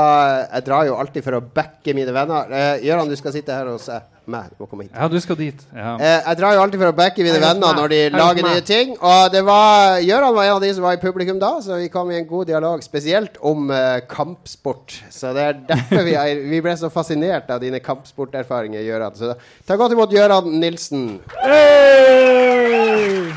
[0.49, 2.51] Jeg drar jo alltid for å backe mine venner.
[2.51, 4.51] Eh, Gjøran, du skal sitte her hos eh, meg.
[4.55, 4.93] Du må komme hit.
[4.95, 5.63] Ja, du skal dit.
[5.75, 5.95] Ja.
[5.97, 8.95] Eh, jeg drar jo alltid for å backe mine venner når de lager nye ting.
[9.01, 11.89] Og det var Gjøran var en av de som var i publikum da, så vi
[11.93, 14.99] kom i en god dialog, spesielt om eh, kampsport.
[15.11, 19.17] Så det er derfor vi, er, vi ble så fascinert av dine kampsporterfaringer, Gjøran.
[19.19, 19.35] Så
[19.67, 21.07] ta godt imot Gjøran Nilsen.
[21.43, 23.33] Hey!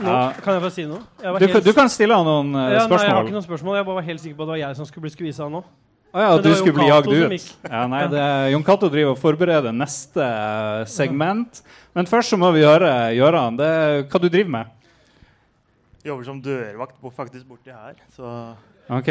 [0.00, 0.32] Nå, Ja.
[0.40, 1.02] kan jeg få si noe?
[1.22, 3.22] Jeg var Du, helt- kan- du kan stille han noen spørsmål ja, nei, jeg har
[3.24, 3.76] ikke noen spørsmål.
[3.76, 5.60] Jeg bare var helt sikker på at det var jeg som skulle bli skvisa nå.
[6.10, 7.50] Å ja, at du skulle bli jagd ut.
[7.70, 11.60] Ja, nei, det er, Jon Cato driver og forbereder neste eh, segment.
[11.94, 14.76] Men først så må vi høre, Gøran, hva du driver med.
[16.06, 18.56] Jobber som dørvakt faktisk borti her, så
[18.90, 19.08] Ok,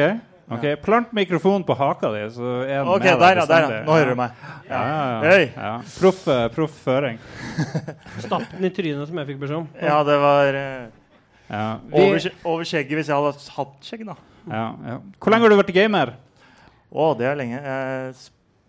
[0.52, 0.66] ok.
[0.84, 2.24] Plant mikrofonen på haka di.
[2.36, 3.46] Så er den OK, med deg der ja.
[3.48, 3.82] Der, ja.
[3.86, 4.40] Nå hører du meg.
[4.68, 4.80] Ja,
[5.24, 5.74] ja, ja.
[6.00, 7.20] Proff, eh, proff føring.
[8.26, 9.70] Stapp den i trynet, som jeg fikk beskjed om.
[9.80, 10.88] Ja, det var eh,
[11.50, 11.68] Ja.
[11.94, 14.18] over, over skjegget hvis jeg hadde hatt skjegg, da.
[14.52, 14.98] ja, ja.
[15.18, 16.12] Hvor lenge har du vært gamer?
[16.90, 17.60] Å, det er lenge.
[17.62, 18.14] Jeg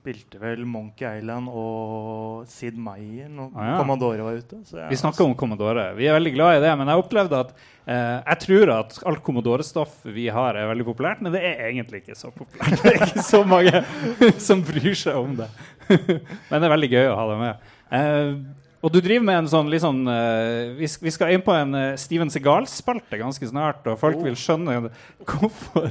[0.01, 3.75] spilte vel Monkey Island og Sid Meier når Ah, ja.
[3.81, 4.61] Commodore var ute.
[4.89, 5.91] Vi snakker om Commodore.
[5.99, 7.51] Vi er veldig glad i det, men jeg opplevde at
[7.85, 12.01] eh, jeg tror at alt Commodore-stoff vi har, er veldig populært, men det er egentlig
[12.05, 12.81] ikke så populært.
[12.85, 13.85] Det er ikke så mange
[14.49, 15.51] som bryr seg om det.
[16.49, 17.71] men det er veldig gøy å ha det med.
[18.01, 18.35] Eh,
[18.81, 21.77] og du driver med en sånn litt sånn uh, vi, vi skal inn på en
[21.77, 24.79] uh, Steven Segal-spalte ganske snart, og folk vil skjønne
[25.21, 25.91] hvorfor.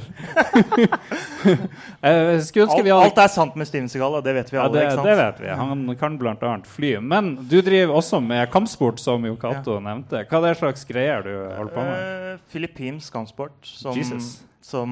[2.02, 4.50] uh, skulle ønske alt, vi hadde alt er sant med Steven Segal, og det vet
[4.50, 4.74] vi ja, alle.
[4.74, 5.06] det, ikke sant?
[5.06, 5.50] det vet vi.
[5.62, 6.52] Han kan bl.a.
[6.74, 6.92] fly.
[7.14, 10.24] Men du driver også med kampsport, som Jo Cato nevnte.
[10.26, 12.00] Hva er det slags greier du holder på med?
[12.02, 14.40] Uh, Filippinsk kampsport som, Jesus.
[14.66, 14.90] som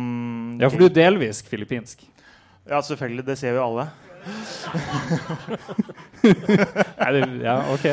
[0.62, 2.06] Ja, for du er delvis filippinsk.
[2.68, 3.26] Ja, selvfølgelig.
[3.26, 3.90] Det ser vi alle.
[7.44, 7.84] Ja, OK.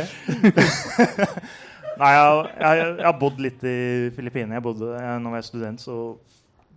[1.95, 2.28] Nei, jeg,
[2.60, 3.76] jeg, jeg har bodd litt i
[4.16, 4.56] Filippinene.
[4.57, 5.94] Jeg bodde, jeg, når jeg var student, så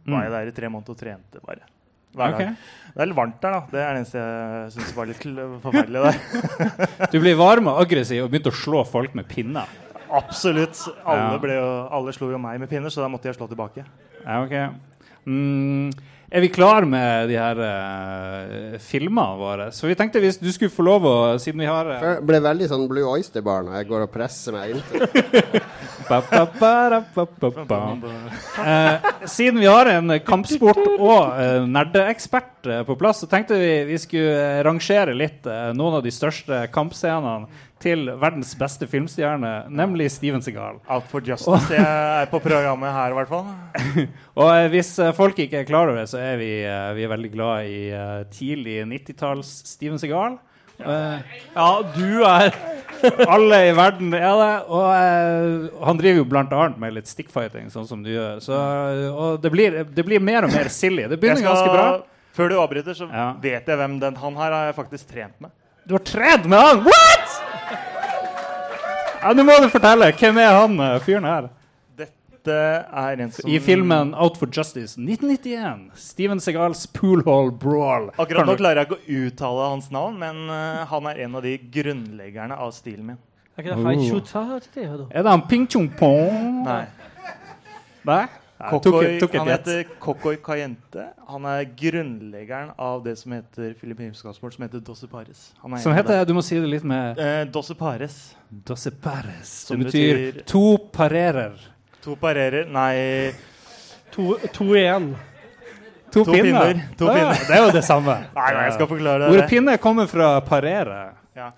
[0.09, 1.63] var jeg der i tre måneder og trente bare.
[2.17, 2.39] Hver Ok.
[2.39, 2.49] dag.
[2.95, 3.61] Det er litt varmt der, da.
[3.73, 5.23] Det er det eneste jeg syns var litt
[5.65, 6.17] forferdelig der.
[7.13, 9.69] Du ble varm og aggressiv og begynte å slå folk med pinner.
[10.09, 10.77] Absolutt.
[11.05, 11.67] Alle, jo,
[11.99, 13.83] alle slo jo meg med pinner, så da måtte jeg slå tilbake.
[14.23, 14.55] Ja, ok.
[15.29, 15.91] Mm,
[16.29, 19.69] er vi klar med de her uh, filmene våre?
[19.73, 22.41] Så vi tenkte hvis du skulle få lov å, siden vi har uh, Jeg ble
[22.45, 25.07] veldig sånn Blue Oyster-barn og jeg går og presser meg inntil.
[28.65, 33.71] Eh, siden vi har en kampsport- og uh, nerdeekspert eh, på plass, så tenkte vi
[33.89, 37.47] vi skulle eh, rangere litt eh, noen av de største kampscenene
[37.79, 40.81] til verdens beste filmstjerne, nemlig Steven Segal.
[40.91, 41.69] Out for justice.
[41.71, 43.47] Jeg er på programmet her, i hvert fall.
[44.41, 47.07] Og eh, hvis eh, folk ikke er klar over det, så er vi, eh, vi
[47.07, 50.41] er veldig glad i eh, tidlig 90-talls Steven Segal.
[50.79, 52.51] Eh, Ja, du er
[53.29, 54.51] alle i verden er det.
[54.69, 56.69] Og uh, han driver jo bl.a.
[56.81, 58.39] med litt stickfighting, sånn som du gjør.
[58.45, 58.59] Så,
[59.13, 61.07] og det blir, det blir mer og mer silly.
[61.11, 61.89] Det begynner skal- ganske bra.
[62.39, 63.33] Før du avbryter, så Ja.
[63.43, 65.51] vet jeg hvem den Han her har jeg faktisk trent med.
[65.89, 66.85] Du har trent med han!
[66.85, 67.39] What?!
[69.23, 70.13] Ja, Nå må du fortelle.
[70.15, 71.49] Hvem er han eh, fyren her?
[72.49, 75.91] Dette er en som I filmen Out for Justice 1991.
[76.01, 78.09] Steven Segals Poolhall Brawl.
[78.17, 81.45] Akkurat nå klarer jeg ikke å uttale hans navn, men uh, han er en av
[81.45, 83.21] de grunnleggerne av stilen min.
[83.59, 86.63] Er ikke det Er han Ping Chung Pong?
[86.65, 86.85] Nei.
[88.09, 88.27] Nei?
[88.59, 91.05] Kokoi, han heter Kokoi Kayente.
[91.29, 95.53] Han er grunnleggeren av det som heter filippinsk kampsport, som heter Dosse Pares.
[95.63, 98.17] Han er Som heter Du må si det litt med eh, Dosse Pares.
[98.51, 99.53] Dosse Pares.
[99.69, 101.55] Som Det betyr betyr- to parerer.
[102.05, 103.33] To parerer Nei,
[104.15, 105.11] To to igjen.
[106.13, 106.43] To, To pinner.
[106.45, 106.83] pinner.
[106.99, 107.47] To Ja, pinner.
[107.49, 108.15] Det er jo det samme.
[108.39, 109.29] nei, nei jeg skal forklare det.
[109.35, 111.01] Ordet pinne kommer fra parere.
[111.37, 111.51] Ja.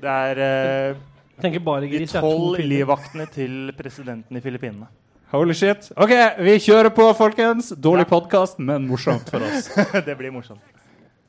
[0.00, 0.96] Det er eh,
[1.40, 2.12] Tenker bare gris.
[2.12, 4.88] de tolv livvaktene til presidenten i Filippinene.
[5.30, 5.92] Holy shit.
[5.96, 6.10] OK,
[6.42, 7.70] vi kjører på, folkens.
[7.78, 9.68] Dårlig podkast, men morsomt for oss.
[10.06, 10.60] det blir morsomt.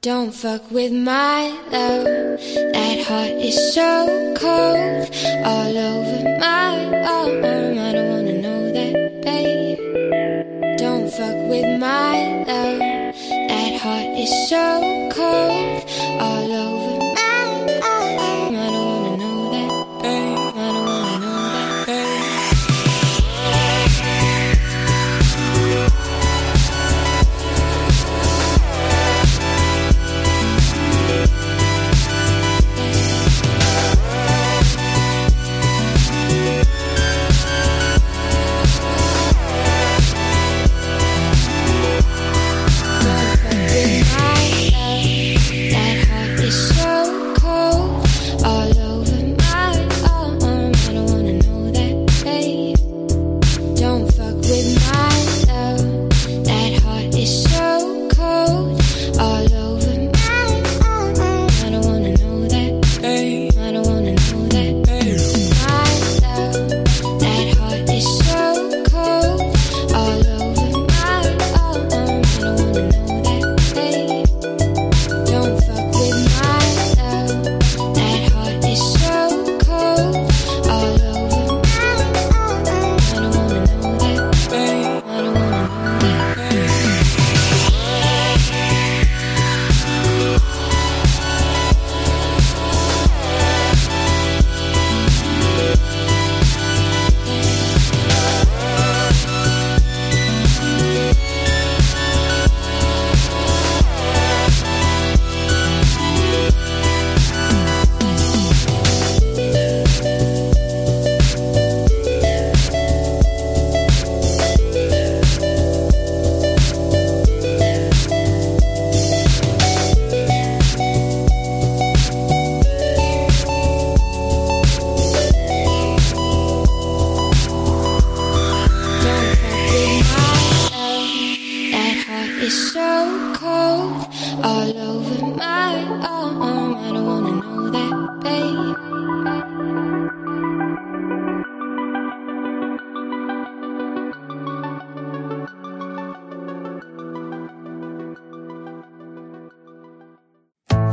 [0.02, 2.40] Don't fuck with my love.
[2.74, 5.12] That heart is so cold.
[5.46, 6.74] All over my
[7.06, 7.46] arm.
[7.78, 8.11] I don't
[11.52, 12.80] with my love.
[12.80, 15.61] That heart is so cold.